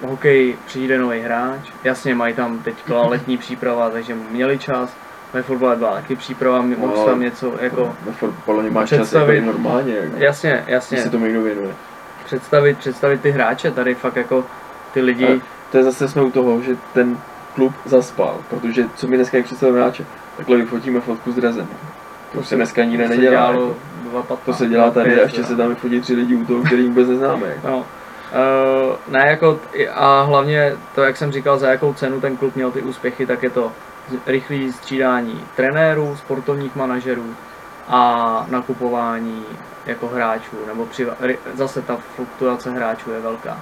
V 0.00 0.04
hokeji 0.04 0.58
přijde 0.66 0.98
nový 0.98 1.20
hráč, 1.20 1.60
jasně 1.84 2.14
mají 2.14 2.34
tam 2.34 2.58
teď 2.58 2.74
byla 2.86 3.06
letní 3.08 3.38
příprava, 3.44 3.90
takže 3.90 4.14
měli 4.30 4.58
čas. 4.58 4.96
Ve 5.32 5.42
fotbale 5.42 5.76
byla 5.76 5.94
taky 5.94 6.16
příprava, 6.16 6.62
No, 6.62 6.76
mohl 6.78 7.04
tam 7.06 7.20
něco 7.20 7.52
jako, 7.60 7.96
ve 8.06 8.12
fotbale 8.12 8.70
máš 8.70 8.88
čas 8.88 9.12
jako 9.12 9.32
normálně, 9.46 9.94
jako, 9.96 10.16
jasně, 10.16 10.60
když 10.64 10.72
jasně, 10.72 11.02
se 11.02 11.10
tomu 11.10 11.24
někdo 11.24 11.42
věnuje. 11.42 11.74
představit, 12.24 12.78
představit 12.78 13.20
ty 13.20 13.30
hráče, 13.30 13.70
tady 13.70 13.94
fakt 13.94 14.16
jako 14.16 14.44
ty 14.94 15.00
lidi, 15.00 15.26
Ale 15.26 15.40
To 15.72 15.78
je 15.78 15.84
zase 15.84 16.08
jsme 16.08 16.22
u 16.22 16.30
toho, 16.30 16.60
že 16.62 16.76
ten 16.94 17.18
klub 17.54 17.74
zaspal, 17.84 18.36
protože 18.50 18.84
co 18.96 19.06
my 19.08 19.16
dneska 19.16 19.36
jak 19.36 19.46
představujeme 19.46 19.82
hráče, 19.84 20.04
takhle 20.36 20.56
vyfotíme 20.56 21.00
fotku 21.00 21.32
s 21.32 21.34
drazem. 21.34 21.68
To 22.32 22.42
se 22.42 22.56
dneska 22.56 22.84
nikde 22.84 23.08
nedělá. 23.08 23.30
dělalo 23.30 23.76
Jako. 24.12 24.26
2.15, 24.34 24.36
To 24.44 24.54
se 24.54 24.66
dělá 24.68 24.90
tady 24.90 25.10
a 25.14 25.16
2.5, 25.16 25.22
ještě 25.22 25.40
jo. 25.40 25.46
se 25.46 25.56
tam 25.56 25.68
vyfotí 25.68 26.00
tři 26.00 26.14
lidi 26.14 26.36
u 26.36 26.44
toho, 26.44 26.62
který 26.62 26.86
vůbec 26.88 27.08
neznáme. 27.08 27.46
Jako. 27.46 27.68
No, 27.68 27.86
uh, 28.32 28.96
ne 29.08 29.24
jako, 29.28 29.58
a 29.94 30.22
hlavně 30.22 30.76
to, 30.94 31.02
jak 31.02 31.16
jsem 31.16 31.32
říkal, 31.32 31.58
za 31.58 31.70
jakou 31.70 31.92
cenu 31.92 32.20
ten 32.20 32.36
klub 32.36 32.56
měl 32.56 32.70
ty 32.70 32.82
úspěchy, 32.82 33.26
tak 33.26 33.42
je 33.42 33.50
to 33.50 33.72
rychlý 34.26 34.72
střídání 34.72 35.44
trenérů, 35.56 36.16
sportovních 36.16 36.76
manažerů 36.76 37.34
a 37.88 38.46
nakupování 38.50 39.44
jako 39.86 40.08
hráčů, 40.08 40.56
nebo 40.66 40.86
ry- 41.20 41.38
zase 41.54 41.82
ta 41.82 41.98
fluktuace 42.16 42.70
hráčů 42.70 43.10
je 43.12 43.20
velká. 43.20 43.60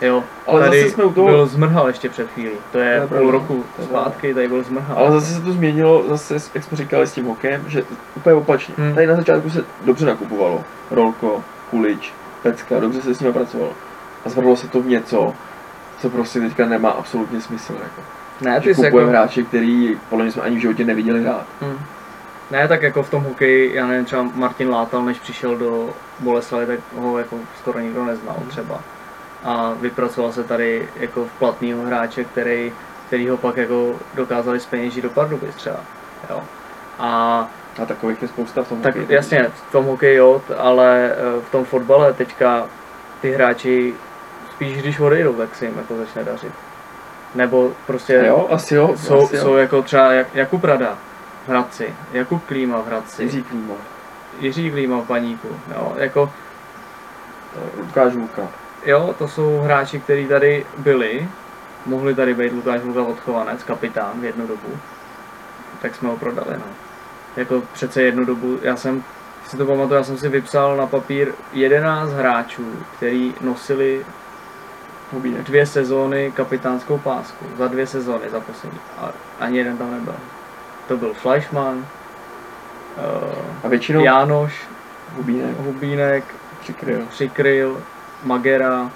Jo, 0.00 0.24
Ale 0.46 0.60
tady 0.60 0.80
zase 0.82 0.94
jsme 0.94 1.04
u 1.04 1.12
toho- 1.12 1.28
byl 1.28 1.46
zmrhal 1.46 1.86
ještě 1.88 2.08
před 2.08 2.30
chvílí, 2.30 2.50
to 2.72 2.78
je, 2.78 3.00
To 3.00 3.14
půl 3.14 3.30
roku 3.30 3.64
zpátky, 3.84 4.34
tady 4.34 4.48
byl 4.48 4.62
zmrhal. 4.62 4.98
Ale 4.98 5.10
zase 5.10 5.34
se 5.34 5.40
to 5.40 5.52
změnilo, 5.52 6.04
zase, 6.08 6.34
jak 6.54 6.64
jsme 6.64 6.76
říkali 6.76 7.06
s 7.06 7.12
tím 7.12 7.24
hokejem, 7.24 7.64
že 7.68 7.84
úplně 8.16 8.34
opačně. 8.34 8.74
Hmm. 8.78 8.94
Tady 8.94 9.06
na 9.06 9.16
začátku 9.16 9.50
se 9.50 9.64
dobře 9.84 10.06
nakupovalo. 10.06 10.64
Rolko, 10.90 11.44
Kulič, 11.70 12.12
Pecka, 12.42 12.80
dobře 12.80 13.02
se 13.02 13.14
s 13.14 13.20
nimi 13.20 13.32
pracovalo. 13.32 13.72
A 14.26 14.28
zvrhlo 14.28 14.56
se 14.56 14.68
to 14.68 14.80
v 14.82 14.86
něco, 14.86 15.34
co 16.00 16.10
prostě 16.10 16.40
teďka 16.40 16.66
nemá 16.66 16.90
absolutně 16.90 17.40
smysl. 17.40 17.72
Jako. 17.72 18.00
ne, 18.40 18.60
Že 18.60 18.70
ty 18.70 18.74
kupujeme 18.74 18.98
jako, 19.00 19.08
hráče, 19.10 19.42
který 19.42 19.98
podle 20.10 20.24
mě 20.24 20.32
jsme 20.32 20.42
ani 20.42 20.56
v 20.56 20.60
životě 20.60 20.84
neviděli 20.84 21.22
hrát. 21.22 21.46
Hmm. 21.60 21.78
Ne, 22.50 22.68
tak 22.68 22.82
jako 22.82 23.02
v 23.02 23.10
tom 23.10 23.22
hokeji, 23.22 23.74
já 23.74 23.86
nevím, 23.86 24.04
třeba 24.04 24.22
Martin 24.34 24.70
Látal, 24.70 25.02
než 25.02 25.18
přišel 25.18 25.56
do 25.56 25.90
Boleslavy, 26.20 26.66
tak 26.66 26.80
ho 26.96 27.18
jako 27.18 27.36
skoro 27.58 27.78
nikdo 27.78 28.04
neznal 28.04 28.36
třeba. 28.48 28.80
A 29.44 29.72
vypracoval 29.80 30.32
se 30.32 30.44
tady 30.44 30.88
jako 30.96 31.24
v 31.24 31.32
platnýho 31.38 31.82
hráče, 31.82 32.24
který, 32.24 32.72
který 33.06 33.28
ho 33.28 33.36
pak 33.36 33.56
jako 33.56 33.94
dokázali 34.14 34.60
speněžit 34.60 35.02
do 35.02 35.10
Pardubic 35.10 35.54
třeba. 35.54 35.76
Jo. 36.30 36.42
A 36.98 37.48
A 37.82 37.86
takových 37.86 38.22
je 38.22 38.28
spousta 38.28 38.62
v 38.62 38.68
tom 38.68 38.82
tak 38.82 38.96
hokeji. 38.96 39.14
jasně, 39.16 39.46
v 39.68 39.72
tom 39.72 39.84
hokeji 39.84 40.16
jo, 40.16 40.42
ale 40.58 41.12
eh, 41.12 41.40
v 41.48 41.50
tom 41.50 41.64
fotbale 41.64 42.12
teďka 42.12 42.66
ty 43.20 43.32
hráči 43.32 43.94
spíš 44.56 44.78
když 44.78 45.00
odejdou, 45.00 45.32
tak 45.32 45.54
se 45.54 45.64
jim 45.64 45.78
jako 45.78 45.96
začne 45.96 46.24
dařit. 46.24 46.52
Nebo 47.34 47.72
prostě 47.86 48.22
Jo, 48.26 48.48
asi 48.50 48.74
jo. 48.74 48.92
jsou, 48.96 49.24
asi 49.24 49.36
jo. 49.36 49.42
jsou 49.42 49.56
jako 49.56 49.82
třeba 49.82 50.12
Jak- 50.12 50.34
Jakub 50.34 50.64
Rada 50.64 50.98
v 51.46 51.48
Hradci, 51.48 51.94
Jakub 52.12 52.44
Klíma 52.46 52.78
v 52.82 52.86
Hradci, 52.86 53.22
Jiří 53.22 53.42
Klíma. 53.42 53.74
Jiří 54.40 54.70
Klíma 54.70 54.98
v 55.00 55.06
Baníku, 55.06 55.48
jo, 55.74 55.92
jako 55.96 56.32
eh, 57.56 57.80
Lukáš 57.80 58.14
Luka. 58.14 58.42
Jo, 58.86 59.14
to 59.18 59.28
jsou 59.28 59.58
hráči, 59.58 60.00
kteří 60.00 60.26
tady 60.26 60.66
byli. 60.78 61.28
Mohli 61.86 62.14
tady 62.14 62.34
být 62.34 62.52
Lukáš 62.52 62.80
Luka 62.84 63.02
odchovanec, 63.02 63.62
kapitán 63.62 64.20
v 64.20 64.24
jednu 64.24 64.46
dobu. 64.46 64.78
Tak 65.82 65.94
jsme 65.94 66.08
ho 66.08 66.16
prodali, 66.16 66.50
no. 66.56 66.64
Jako 67.36 67.62
přece 67.72 68.02
jednu 68.02 68.24
dobu, 68.24 68.58
já 68.62 68.76
jsem 68.76 69.04
si 69.48 69.56
to 69.56 69.66
pamatuju, 69.66 69.94
já 69.94 70.04
jsem 70.04 70.18
si 70.18 70.28
vypsal 70.28 70.76
na 70.76 70.86
papír 70.86 71.32
11 71.52 72.10
hráčů, 72.12 72.72
který 72.96 73.34
nosili 73.40 74.04
Hubínek. 75.12 75.42
dvě 75.46 75.66
sezóny 75.66 76.32
kapitánskou 76.36 76.98
pásku. 76.98 77.44
Za 77.58 77.68
dvě 77.68 77.86
sezóny 77.86 78.30
za 78.30 78.40
poslední. 78.40 78.78
A 78.98 79.10
ani 79.40 79.58
jeden 79.58 79.78
tam 79.78 79.90
nebyl. 79.90 80.14
To 80.88 80.96
byl 80.96 81.14
Fleischmann, 81.14 81.78
uh, 81.78 81.84
A 83.64 83.68
většinou 83.68 84.04
Jánoš, 84.04 84.66
Hubínek 85.16 85.56
Hubínek, 85.58 86.24
přikryl. 86.60 87.02
Přikryl, 87.10 87.82
Magera 88.24 88.90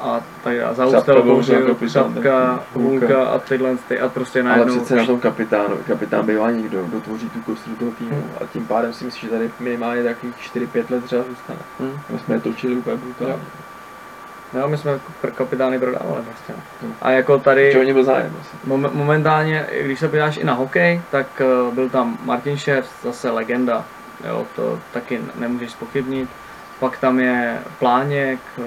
a 0.00 0.20
tak 0.44 0.56
dále. 0.58 0.74
Zaustel 0.74 1.22
kapitán, 1.22 1.88
Šapka, 1.88 2.56
taky. 2.56 2.78
Hulka 2.78 3.24
a 3.24 3.38
tyhle 3.38 3.76
ty 3.88 4.00
a 4.00 4.08
prostě 4.08 4.40
Ale 4.40 4.48
najednou... 4.48 4.76
přece 4.76 4.96
na 4.96 5.06
tom 5.06 5.20
kapitánu, 5.20 5.76
kapitán 5.86 6.26
bývá 6.26 6.50
někdo, 6.50 6.84
kdo 6.84 7.00
tvoří 7.00 7.30
tu 7.30 7.40
kostru 7.40 7.76
toho 7.76 7.90
týmu. 7.90 8.10
Hmm. 8.10 8.30
A 8.40 8.46
tím 8.46 8.66
pádem 8.66 8.92
si 8.92 9.04
myslím, 9.04 9.30
že 9.30 9.36
tady 9.36 9.50
minimálně 9.60 10.04
takových 10.04 10.34
4-5 10.54 10.84
let 10.90 11.04
třeba 11.04 11.22
zůstane. 11.22 11.58
Hm. 11.80 11.98
My 12.10 12.18
jsme 12.18 12.40
točili 12.40 12.74
úplně 12.76 12.96
brutálně. 12.96 13.42
Jo, 14.54 14.68
my 14.68 14.78
jsme 14.78 15.00
pr- 15.22 15.30
kapitány 15.30 15.78
prodávali 15.78 16.22
prostě. 16.22 16.52
no. 16.52 16.62
Hmm. 16.82 16.94
A 17.02 17.10
jako 17.10 17.38
tady 17.38 17.76
o 17.76 17.82
ně 17.82 17.92
byl 17.94 18.04
zájem 18.04 18.36
mom- 18.68 18.90
momentálně, 18.92 19.66
když 19.82 19.98
se 20.00 20.08
podíváš 20.08 20.36
i 20.36 20.44
na 20.44 20.54
hokej, 20.54 21.00
tak 21.10 21.26
eh, 21.40 21.74
byl 21.74 21.88
tam 21.88 22.18
Martin 22.24 22.56
Šef, 22.56 22.86
zase 23.02 23.30
legenda. 23.30 23.84
Jo, 24.28 24.46
to 24.56 24.78
taky 24.92 25.20
nemůžeš 25.34 25.70
spochybnit. 25.70 26.28
Pak 26.80 26.98
tam 26.98 27.20
je 27.20 27.58
Pláněk, 27.78 28.40
eh, 28.58 28.62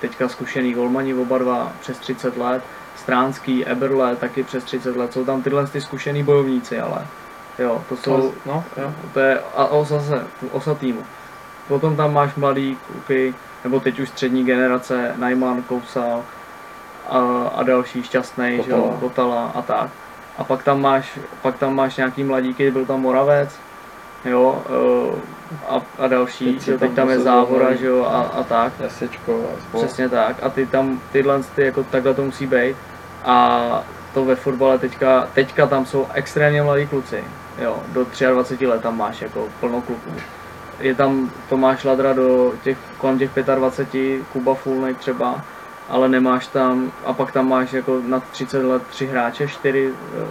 teďka 0.00 0.28
zkušený 0.28 0.72
golmani 0.74 1.14
oba 1.14 1.38
dva, 1.38 1.72
přes 1.80 1.98
30 1.98 2.36
let. 2.36 2.62
Stránský, 2.96 3.66
Eberle, 3.66 4.16
taky 4.16 4.42
přes 4.42 4.64
30 4.64 4.96
let. 4.96 5.12
Jsou 5.12 5.24
tam 5.24 5.42
tyhle 5.42 5.66
ty 5.66 5.80
zkušený 5.80 6.22
bojovníci, 6.22 6.80
ale 6.80 7.06
jo, 7.58 7.84
to 7.88 7.96
jsou, 7.96 8.34
No, 8.46 8.64
jo. 8.76 8.92
to 9.14 9.20
je 9.20 9.40
a 9.56 9.64
osa, 9.66 9.98
zase, 9.98 10.24
osa 10.52 10.74
týmu. 10.74 11.02
Potom 11.68 11.96
tam 11.96 12.12
máš 12.14 12.34
mladý 12.34 12.78
kluky, 12.86 13.34
nebo 13.64 13.80
teď 13.80 14.00
už 14.00 14.08
střední 14.08 14.44
generace, 14.44 15.14
Najman, 15.16 15.62
Kousal 15.62 16.24
a, 17.08 17.18
a 17.54 17.62
další 17.62 18.02
šťastný, 18.02 18.60
Kotala. 19.00 19.52
A 19.54 19.62
tak. 19.62 19.90
A 20.38 20.44
pak 20.44 20.62
tam 20.62 20.80
máš, 20.80 21.18
pak 21.42 21.58
tam 21.58 21.74
máš 21.74 21.96
nějaký 21.96 22.24
mladíky, 22.24 22.70
byl 22.70 22.86
tam 22.86 23.00
Moravec, 23.00 23.60
jo, 24.24 24.62
eh, 24.66 25.38
a, 25.68 25.82
a 25.98 26.06
další, 26.06 26.54
Teď 26.54 26.68
jo, 26.68 26.78
teď 26.78 26.88
tam 26.88 26.96
tam 26.96 27.10
je 27.10 27.18
Závora, 27.18 27.74
že 27.74 27.86
jo, 27.86 28.04
a, 28.04 28.22
a 28.22 28.42
tak. 28.42 28.72
Jasečko 28.80 29.44
a. 29.54 29.76
Přesně 29.76 30.08
tak. 30.08 30.36
A 30.42 30.48
ty 30.48 30.66
tam, 30.66 31.00
tyhle, 31.12 31.42
ty, 31.54 31.62
jako 31.62 31.82
takhle 31.82 32.14
to 32.14 32.24
musí 32.24 32.46
být. 32.46 32.76
A 33.24 33.82
to 34.14 34.24
ve 34.24 34.36
fotbale 34.36 34.78
teďka, 34.78 35.28
teďka 35.34 35.66
tam 35.66 35.86
jsou 35.86 36.06
extrémně 36.14 36.62
mladí 36.62 36.86
kluci. 36.86 37.24
Jo, 37.58 37.82
do 37.88 38.06
23 38.32 38.66
let 38.66 38.82
tam 38.82 38.98
máš 38.98 39.22
jako 39.22 39.48
plno 39.60 39.80
kluků. 39.80 40.10
Je 40.80 40.94
tam 40.94 41.30
Tomáš 41.48 41.84
Ladra 41.84 42.12
do 42.12 42.52
těch, 42.62 42.78
kolem 42.98 43.18
těch 43.18 43.30
25, 43.54 44.22
Kuba 44.32 44.54
Fulnej 44.54 44.94
třeba, 44.94 45.44
ale 45.88 46.08
nemáš 46.08 46.46
tam, 46.46 46.92
a 47.04 47.12
pak 47.12 47.32
tam 47.32 47.48
máš 47.48 47.72
jako 47.72 48.00
na 48.06 48.20
30 48.20 48.62
let 48.62 48.82
tři 48.90 49.06
hráče, 49.06 49.48
čtyři, 49.48 49.90
eh, 50.22 50.26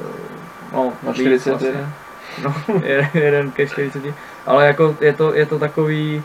no, 0.73 0.93
Na 1.03 1.12
víc 1.12 1.21
40 1.21 1.49
vlastně. 1.49 1.69
jeden. 1.69 1.89
No, 2.43 2.53
jeden, 3.13 3.51
ke 3.51 3.67
40, 3.67 4.03
ale 4.45 4.67
jako 4.67 4.97
je 5.01 5.13
to, 5.13 5.33
je 5.33 5.45
to 5.45 5.60
takový, 5.60 6.23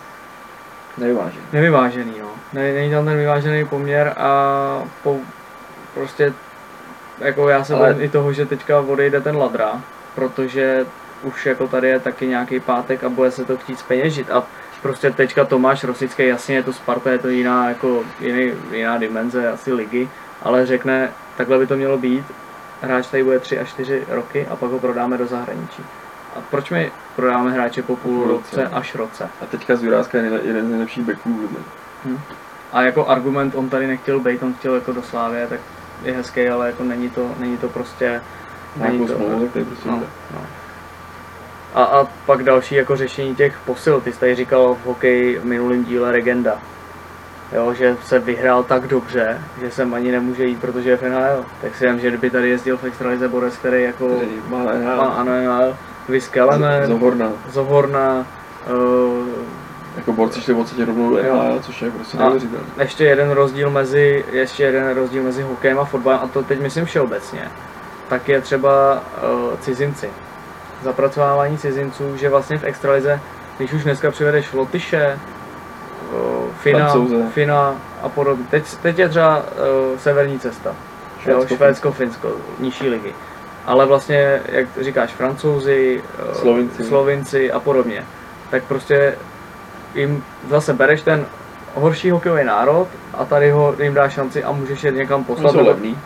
Nevyvážený. 0.98 1.44
Nevyvážený, 1.52 2.12
no. 2.20 2.28
Ne, 2.52 2.72
není 2.72 2.90
tam 2.90 3.04
ten 3.04 3.16
vyvážený 3.16 3.64
poměr 3.64 4.14
a 4.16 4.82
po, 5.02 5.16
prostě 5.94 6.32
jako 7.18 7.48
já 7.48 7.64
se 7.64 7.74
Ale- 7.74 7.96
i 8.00 8.08
toho, 8.08 8.32
že 8.32 8.46
teďka 8.46 8.80
odejde 8.80 9.20
ten 9.20 9.37
Ladra, 9.37 9.80
protože 10.14 10.87
už 11.22 11.46
jako 11.46 11.68
tady 11.68 11.88
je 11.88 12.00
taky 12.00 12.26
nějaký 12.26 12.61
pátek 12.61 13.04
a 13.04 13.08
bude 13.08 13.30
se 13.30 13.44
to 13.44 13.56
chtít 13.56 13.78
speněžit 13.78 14.30
a 14.30 14.42
prostě 14.82 15.11
teďka 15.11 15.44
Tomáš 15.44 15.85
Rosický, 15.85 16.26
jasně 16.26 16.54
je 16.54 16.62
to 16.62 16.72
Sparta, 16.72 17.11
je 17.11 17.18
to 17.18 17.28
jiná, 17.28 17.68
jako 17.68 18.04
jiný, 18.20 18.52
jiná 18.72 18.98
dimenze 18.98 19.48
asi 19.48 19.72
ligy, 19.72 20.08
ale 20.42 20.66
řekne, 20.66 21.12
takhle 21.37 21.58
by 21.58 21.66
to 21.66 21.76
mělo 21.76 21.98
být, 21.98 22.24
hráč 22.82 23.06
tady 23.06 23.24
bude 23.24 23.38
3 23.38 23.58
až 23.58 23.68
4 23.68 24.02
roky 24.08 24.46
a 24.50 24.56
pak 24.56 24.70
ho 24.70 24.78
prodáme 24.78 25.18
do 25.18 25.26
zahraničí. 25.26 25.82
A 26.37 26.40
proč 26.50 26.70
my 26.70 26.92
prodáme 27.16 27.50
hráče 27.50 27.82
po 27.82 27.96
půl 27.96 28.28
roce 28.28 28.68
až 28.68 28.94
roce? 28.94 29.28
A 29.40 29.46
teďka 29.46 29.76
Zuráska 29.76 30.18
je 30.18 30.40
jeden 30.44 30.66
z 30.66 30.70
nejlepších 30.70 31.04
backů. 31.04 31.32
vůbec. 31.32 31.62
A 32.72 32.82
jako 32.82 33.08
argument 33.08 33.54
on 33.54 33.68
tady 33.68 33.87
nechtěl 33.87 34.20
být, 34.20 34.42
on 34.42 34.54
chtěl 34.54 34.74
jako 34.74 34.92
do 34.92 35.02
Slávě, 35.02 35.46
tak 35.46 35.61
je 36.02 36.12
hezký, 36.12 36.48
ale 36.48 36.66
jako 36.66 36.85
není 36.85 37.11
to, 37.11 37.30
není 37.38 37.58
to 37.58 37.68
prostě... 37.68 38.22
Není 38.76 39.06
to, 39.06 39.14
smlouvu, 39.16 39.48
prostě 39.48 39.88
no, 39.88 40.02
no. 40.35 40.46
A, 41.74 41.82
a 41.85 42.06
pak 42.26 42.42
další 42.42 42.74
jako 42.74 42.96
řešení 42.96 43.35
těch 43.37 43.58
posil, 43.66 44.00
ty 44.00 44.12
jsi 44.12 44.20
tady 44.20 44.35
říkal 44.35 44.76
v 44.82 44.87
hokeji 44.87 45.38
v 45.38 45.44
minulém 45.44 45.85
díle 45.85 46.12
Regenda. 46.12 46.58
Jo, 47.52 47.74
že 47.74 47.96
se 48.04 48.18
vyhrál 48.18 48.62
tak 48.62 48.87
dobře, 48.87 49.38
že 49.61 49.70
sem 49.70 49.94
ani 49.94 50.12
nemůže 50.12 50.44
jít, 50.44 50.61
protože 50.61 50.90
je 50.90 50.96
v 50.96 51.02
NHL. 51.02 51.44
Tak 51.62 51.74
si 51.76 51.87
vím, 51.87 52.00
že 52.00 52.08
kdyby 52.08 52.30
tady 52.30 52.48
jezdil 52.48 52.76
v 52.76 52.85
extralize 52.85 53.28
Borec, 53.28 53.56
který 53.56 53.82
jako 53.82 54.08
má 54.48 54.58
má 54.58 54.72
NHL. 54.72 55.00
ano, 55.00 55.24
NHL, 55.24 55.76
Vys 56.08 56.28
Kelemen, 56.28 56.87
Zohorna. 56.87 57.32
Zohorna, 57.50 58.26
uh, 58.70 59.26
Jako 59.96 60.12
borci 60.12 60.40
šli 60.40 60.54
v 60.54 60.56
podstatě 60.56 60.85
rovnou 60.85 61.11
do. 61.11 61.22
NHL, 61.22 61.61
což 61.62 61.82
je 61.82 61.90
prostě 61.90 62.16
neuvěřitelné. 62.18 62.64
ještě 62.78 63.04
jeden 63.04 63.30
rozdíl 63.30 63.70
mezi, 63.70 64.24
ještě 64.32 64.62
jeden 64.62 64.94
rozdíl 64.94 65.22
mezi 65.22 65.42
hokejem 65.42 65.78
a 65.78 65.85
fotbalem, 65.85 66.20
a 66.22 66.26
to 66.28 66.42
teď 66.42 66.61
myslím 66.61 66.85
všeobecně, 66.85 67.48
tak 68.08 68.28
je 68.28 68.40
třeba 68.40 68.94
uh, 68.94 69.58
cizinci. 69.61 70.11
Zapracovávání 70.83 71.59
cizinců, 71.59 72.16
že 72.16 72.29
vlastně 72.29 72.59
v 72.59 72.64
extralize, 72.64 73.21
když 73.59 73.73
už 73.73 73.85
dneska 73.85 74.11
přivedeš 74.11 74.53
Lotyše, 74.53 75.18
uh, 76.12 76.51
Fina. 76.55 76.95
Fina 77.33 77.77
a 78.03 78.09
podobně. 78.09 78.45
Teď, 78.51 78.64
teď 78.83 78.99
je 78.99 79.09
třeba 79.09 79.38
uh, 79.38 79.99
severní 79.99 80.38
cesta. 80.38 80.75
Švédsko, 81.23 81.55
jo, 81.55 81.57
Švédsko, 81.57 81.92
Finsko, 81.92 82.29
nižší 82.59 82.88
ligy. 82.88 83.12
Ale 83.66 83.87
vlastně, 83.87 84.40
jak 84.49 84.66
říkáš, 84.81 85.11
francouzi, 85.11 86.03
eh, 86.18 86.35
Slovinci. 86.35 86.85
slovinci 86.85 87.53
a 87.53 87.61
podobně. 87.61 88.05
Tak 88.51 88.64
prostě 88.64 89.14
jim 89.95 90.25
zase 90.51 90.73
bereš 90.73 91.03
ten 91.03 91.27
horší 91.75 92.11
hokejový 92.11 92.45
národ 92.45 92.88
a 93.14 93.25
tady 93.25 93.51
ho 93.51 93.75
jim 93.83 93.95
dáš 93.95 94.12
šanci 94.12 94.45
a 94.45 94.53
můžeš 94.53 94.85
je 94.85 94.90
někam 94.90 95.25
poslat. 95.25 95.53
jsou 95.53 95.66
levný. 95.66 95.99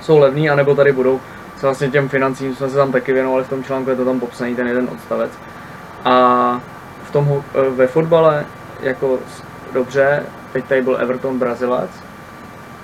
jsou 0.00 0.18
levný, 0.18 0.50
anebo 0.50 0.74
tady 0.74 0.92
budou. 0.92 1.20
Se 1.58 1.66
vlastně 1.66 1.90
těm 1.90 2.08
financím 2.08 2.54
jsme 2.54 2.70
se 2.70 2.76
tam 2.76 2.92
taky 2.92 3.12
věnovali 3.12 3.44
v 3.44 3.48
tom 3.48 3.64
článku, 3.64 3.90
je 3.90 3.96
to 3.96 4.04
tam 4.04 4.20
popsaný 4.20 4.54
ten 4.54 4.68
jeden 4.68 4.88
odstavec. 4.92 5.30
A 6.04 6.60
v 7.04 7.10
tom, 7.10 7.42
eh, 7.54 7.70
ve 7.70 7.86
fotbale, 7.86 8.46
jako 8.80 9.18
dobře, 9.72 10.22
teď 10.52 10.64
tady 10.64 10.82
byl 10.82 10.96
Everton 11.00 11.38
Brazilec, 11.38 11.90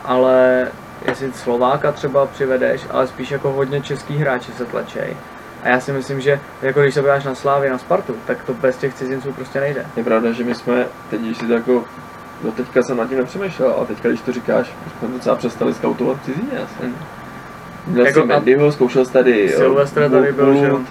ale 0.05 0.69
jestli 1.09 1.33
Slováka 1.33 1.93
třeba 1.93 2.27
přivedeš, 2.27 2.87
ale 2.91 3.07
spíš 3.07 3.31
jako 3.31 3.53
hodně 3.53 3.81
českých 3.81 4.21
hráči 4.21 4.53
se 4.53 4.65
tlačej. 4.65 5.17
A 5.63 5.69
já 5.69 5.81
si 5.81 5.93
myslím, 5.93 6.21
že 6.21 6.41
jako 6.63 6.83
když 6.83 6.95
se 6.95 7.01
podíváš 7.01 7.25
na 7.25 7.35
Slávy, 7.35 7.71
na 7.71 7.79
Spartu, 7.79 8.15
tak 8.27 8.45
to 8.45 8.55
bez 8.55 8.77
těch 8.77 8.95
cizinců 8.95 9.33
prostě 9.33 9.61
nejde. 9.61 9.87
Je 9.97 10.05
pravda, 10.05 10.33
že 10.33 10.45
my 10.45 10.55
jsme, 10.55 10.87
teď 11.11 11.21
když 11.21 11.39
si 11.39 11.47
to 11.47 11.53
jako, 11.53 11.85
do 12.43 12.53
teďka 12.53 12.83
jsem 12.83 12.97
nad 12.97 13.09
tím 13.09 13.19
nepřemýšlel, 13.19 13.75
ale 13.77 13.87
teďka 13.87 14.09
když 14.09 14.21
to 14.21 14.33
říkáš, 14.33 14.73
jsme 14.99 15.09
docela 15.09 15.37
přestali 15.37 15.75
scoutovat 15.75 16.17
v 16.17 16.25
cizině 16.25 16.59
asi. 16.59 16.83
Hmm. 16.83 17.24
Měl 17.87 18.07
Jako 18.07 18.21
jsi 18.21 18.27
Mendyho, 18.27 18.73
zkoušel 18.73 19.05
jsi 19.05 19.13
tady 19.13 19.55
eh, 19.55 19.57
Silvestre 19.57 20.11
tady 20.11 20.33
byl, 20.33 20.55
že 20.55 20.73
uh, 20.73 20.83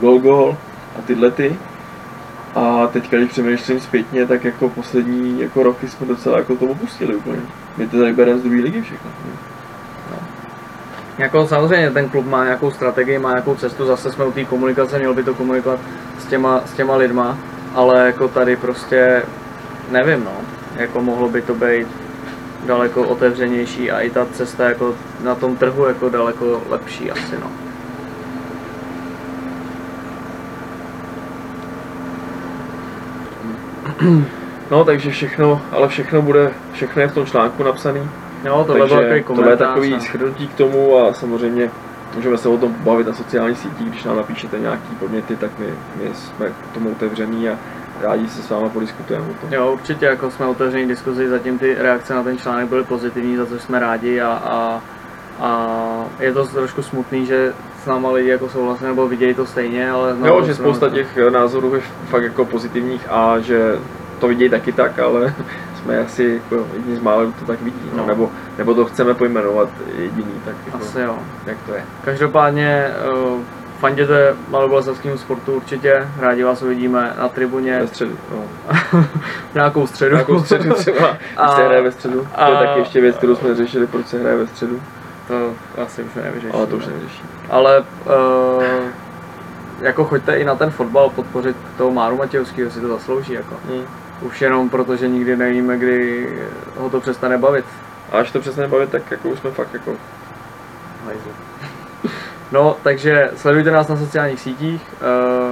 Gol 0.00 0.18
Gol 0.18 0.56
a 0.98 1.02
tyhle 1.02 1.30
ty. 1.30 1.56
A 2.54 2.86
teďka, 2.86 3.16
když 3.16 3.30
přemýšlím 3.30 3.80
zpětně, 3.80 4.26
tak 4.26 4.44
jako 4.44 4.68
poslední 4.68 5.40
jako 5.40 5.62
roky 5.62 5.88
jsme 5.88 6.06
docela 6.06 6.38
jako 6.38 6.56
tomu 6.56 6.74
pustili 6.74 7.14
úplně. 7.14 7.40
My 7.76 7.88
to 7.88 7.98
tady 7.98 8.12
bereme 8.12 8.38
z 8.38 8.42
druhé 8.42 8.60
ligy 8.60 8.82
všechno. 8.82 9.10
Jako 11.18 11.46
samozřejmě 11.46 11.90
ten 11.90 12.08
klub 12.08 12.26
má 12.26 12.44
nějakou 12.44 12.70
strategii, 12.70 13.18
má 13.18 13.30
nějakou 13.30 13.54
cestu, 13.54 13.86
zase 13.86 14.12
jsme 14.12 14.24
u 14.24 14.32
té 14.32 14.44
komunikace, 14.44 14.98
měl 14.98 15.14
by 15.14 15.24
to 15.24 15.34
komunikovat 15.34 15.80
s 16.18 16.26
těma, 16.26 16.62
s 16.66 16.72
těma 16.72 16.96
lidma, 16.96 17.38
ale 17.74 18.06
jako 18.06 18.28
tady 18.28 18.56
prostě 18.56 19.22
nevím 19.90 20.24
no, 20.24 20.32
jako 20.76 21.02
mohlo 21.02 21.28
by 21.28 21.42
to 21.42 21.54
být 21.54 21.86
daleko 22.66 23.02
otevřenější 23.02 23.90
a 23.90 24.00
i 24.00 24.10
ta 24.10 24.26
cesta 24.32 24.68
jako 24.68 24.94
na 25.24 25.34
tom 25.34 25.56
trhu 25.56 25.86
jako 25.86 26.08
daleko 26.08 26.62
lepší 26.68 27.10
asi 27.10 27.34
no. 27.40 27.50
No, 34.70 34.84
takže 34.84 35.10
všechno, 35.10 35.60
ale 35.72 35.88
všechno 35.88 36.22
bude, 36.22 36.50
všechno 36.72 37.02
je 37.02 37.08
v 37.08 37.14
tom 37.14 37.26
článku 37.26 37.62
napsaný. 37.62 38.00
Jo, 38.44 38.64
tohle 38.66 38.86
byl 38.86 38.96
takový 38.96 38.98
Takže 38.98 39.04
tohle 39.04 39.16
je 39.16 39.22
komentář. 39.22 39.68
takový 39.68 39.94
a- 39.94 39.98
shrnutí 39.98 40.48
k 40.48 40.54
tomu 40.54 40.98
a 40.98 41.12
samozřejmě 41.14 41.70
můžeme 42.16 42.38
se 42.38 42.48
o 42.48 42.56
tom 42.58 42.74
pobavit 42.74 43.06
na 43.06 43.12
sociálních 43.12 43.58
sítích, 43.58 43.88
když 43.90 44.04
nám 44.04 44.16
napíšete 44.16 44.58
nějaký 44.58 44.94
podněty, 44.98 45.36
tak 45.36 45.50
my, 45.58 45.66
my 45.96 46.10
jsme 46.14 46.46
k 46.46 46.74
tomu 46.74 46.90
otevření 46.90 47.48
a, 47.48 47.52
rádi 48.00 48.28
se 48.28 48.42
s 48.42 48.50
váma 48.50 48.68
podiskutujeme 48.68 49.26
o 49.26 49.34
tom. 49.40 49.52
Jo, 49.52 49.72
určitě, 49.72 50.06
jako 50.06 50.30
jsme 50.30 50.46
otevření 50.46 50.88
diskuzi, 50.88 51.28
zatím 51.28 51.58
ty 51.58 51.74
reakce 51.74 52.14
na 52.14 52.22
ten 52.22 52.38
článek 52.38 52.68
byly 52.68 52.84
pozitivní, 52.84 53.36
za 53.36 53.46
což 53.46 53.62
jsme 53.62 53.78
rádi 53.80 54.20
a, 54.20 54.28
a, 54.28 54.80
a 55.40 55.68
je 56.20 56.32
to 56.32 56.46
trošku 56.46 56.82
smutný, 56.82 57.26
že 57.26 57.52
s 57.82 57.86
náma 57.86 58.10
lidi 58.10 58.28
jako 58.28 58.48
souhlasí 58.48 58.84
nebo 58.84 59.08
vidějí 59.08 59.34
to 59.34 59.46
stejně, 59.46 59.90
ale... 59.90 60.16
Jo, 60.24 60.42
že 60.44 60.54
spousta 60.54 60.88
to- 60.88 60.94
těch 60.94 61.16
eh, 61.18 61.30
názorů 61.30 61.74
je 61.74 61.80
fakt 62.08 62.22
jako 62.22 62.44
pozitivních 62.44 63.06
a 63.10 63.38
že 63.38 63.78
to 64.18 64.28
vidějí 64.28 64.50
taky 64.50 64.72
tak, 64.72 64.98
ale 64.98 65.34
jsme 65.82 65.98
asi 65.98 66.40
jako 66.44 66.66
jedni 66.76 66.96
z 66.96 67.00
mála, 67.00 67.22
kdo 67.22 67.32
to 67.32 67.44
tak 67.44 67.62
vidí, 67.62 67.80
no. 67.92 67.96
No. 67.96 68.06
nebo, 68.06 68.30
nebo 68.58 68.74
to 68.74 68.84
chceme 68.84 69.14
pojmenovat 69.14 69.68
jediný, 69.98 70.32
tak 70.44 70.54
jako, 70.66 70.78
Asi 70.78 71.00
jo. 71.00 71.18
jak 71.46 71.56
to 71.66 71.74
je. 71.74 71.84
Každopádně 72.04 72.86
uh, 73.12 73.40
fanděte 73.80 74.34
maloboleslavskému 74.48 75.18
sportu 75.18 75.52
určitě, 75.52 76.08
rádi 76.18 76.42
vás 76.44 76.62
uvidíme 76.62 77.14
na 77.18 77.28
tribuně 77.28 77.78
Ve 77.80 77.86
středu, 77.86 78.18
no. 78.30 78.44
nějakou 79.54 79.86
středu. 79.86 80.14
Nějakou 80.14 80.40
středu 80.44 80.74
třeba, 80.74 81.16
A- 81.36 81.56
se 81.56 81.64
hraje 81.64 81.82
ve 81.82 81.92
středu. 81.92 82.28
To 82.44 82.50
je 82.50 82.56
a- 82.56 82.64
taky 82.66 82.78
ještě 82.78 83.00
věc, 83.00 83.16
kterou 83.16 83.36
jsme 83.36 83.54
řešili, 83.54 83.86
proč 83.86 84.06
se 84.06 84.18
hraje 84.20 84.36
ve 84.36 84.46
středu, 84.46 84.82
to 85.28 85.52
asi 85.82 86.02
už 86.02 86.14
nevyřešíme. 86.14 86.52
ale 86.52 86.66
to 86.66 86.76
už 86.76 86.86
neřeší. 86.86 87.22
Ale 87.50 87.80
uh, 87.80 88.62
jako 89.80 90.04
choďte 90.04 90.36
i 90.36 90.44
na 90.44 90.54
ten 90.54 90.70
fotbal 90.70 91.10
podpořit 91.10 91.56
toho 91.78 91.90
Máru 91.90 92.16
Matějovského, 92.16 92.70
si 92.70 92.80
to 92.80 92.88
zaslouží 92.88 93.32
jako. 93.32 93.54
Hmm. 93.68 93.82
Už 94.22 94.42
jenom 94.42 94.68
proto, 94.70 94.96
že 94.96 95.08
nikdy 95.08 95.36
nevíme, 95.36 95.78
kdy 95.78 96.28
ho 96.76 96.90
to 96.90 97.00
přestane 97.00 97.38
bavit. 97.38 97.64
A 98.12 98.16
až 98.18 98.30
to 98.30 98.40
přesně 98.40 98.66
bavit, 98.66 98.90
tak 98.90 99.10
jako 99.10 99.28
už 99.28 99.38
jsme 99.38 99.50
fakt 99.50 99.74
jako 99.74 99.92
Hajzl. 101.06 101.28
No, 102.52 102.76
takže 102.82 103.30
sledujte 103.36 103.70
nás 103.70 103.88
na 103.88 103.96
sociálních 103.96 104.40
sítích, 104.40 104.82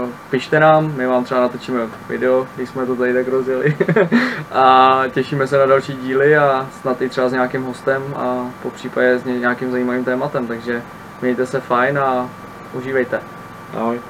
uh, 0.02 0.08
pište 0.30 0.60
nám, 0.60 0.92
my 0.96 1.06
vám 1.06 1.24
třeba 1.24 1.40
natočíme 1.40 1.80
video, 2.08 2.46
když 2.56 2.68
jsme 2.68 2.86
to 2.86 2.96
tady 2.96 3.14
tak 3.14 3.28
rozjeli. 3.28 3.76
a 4.52 5.02
těšíme 5.10 5.46
se 5.46 5.58
na 5.58 5.66
další 5.66 5.92
díly 5.92 6.36
a 6.36 6.66
snad 6.80 7.02
i 7.02 7.08
třeba 7.08 7.28
s 7.28 7.32
nějakým 7.32 7.62
hostem 7.62 8.02
a 8.16 8.50
po 8.62 8.70
případě 8.70 9.18
s 9.18 9.24
ně- 9.24 9.38
nějakým 9.38 9.70
zajímavým 9.70 10.04
tématem, 10.04 10.46
takže 10.46 10.82
mějte 11.22 11.46
se 11.46 11.60
fajn 11.60 11.98
a 11.98 12.28
užívejte. 12.72 13.20
ahoj. 13.76 14.00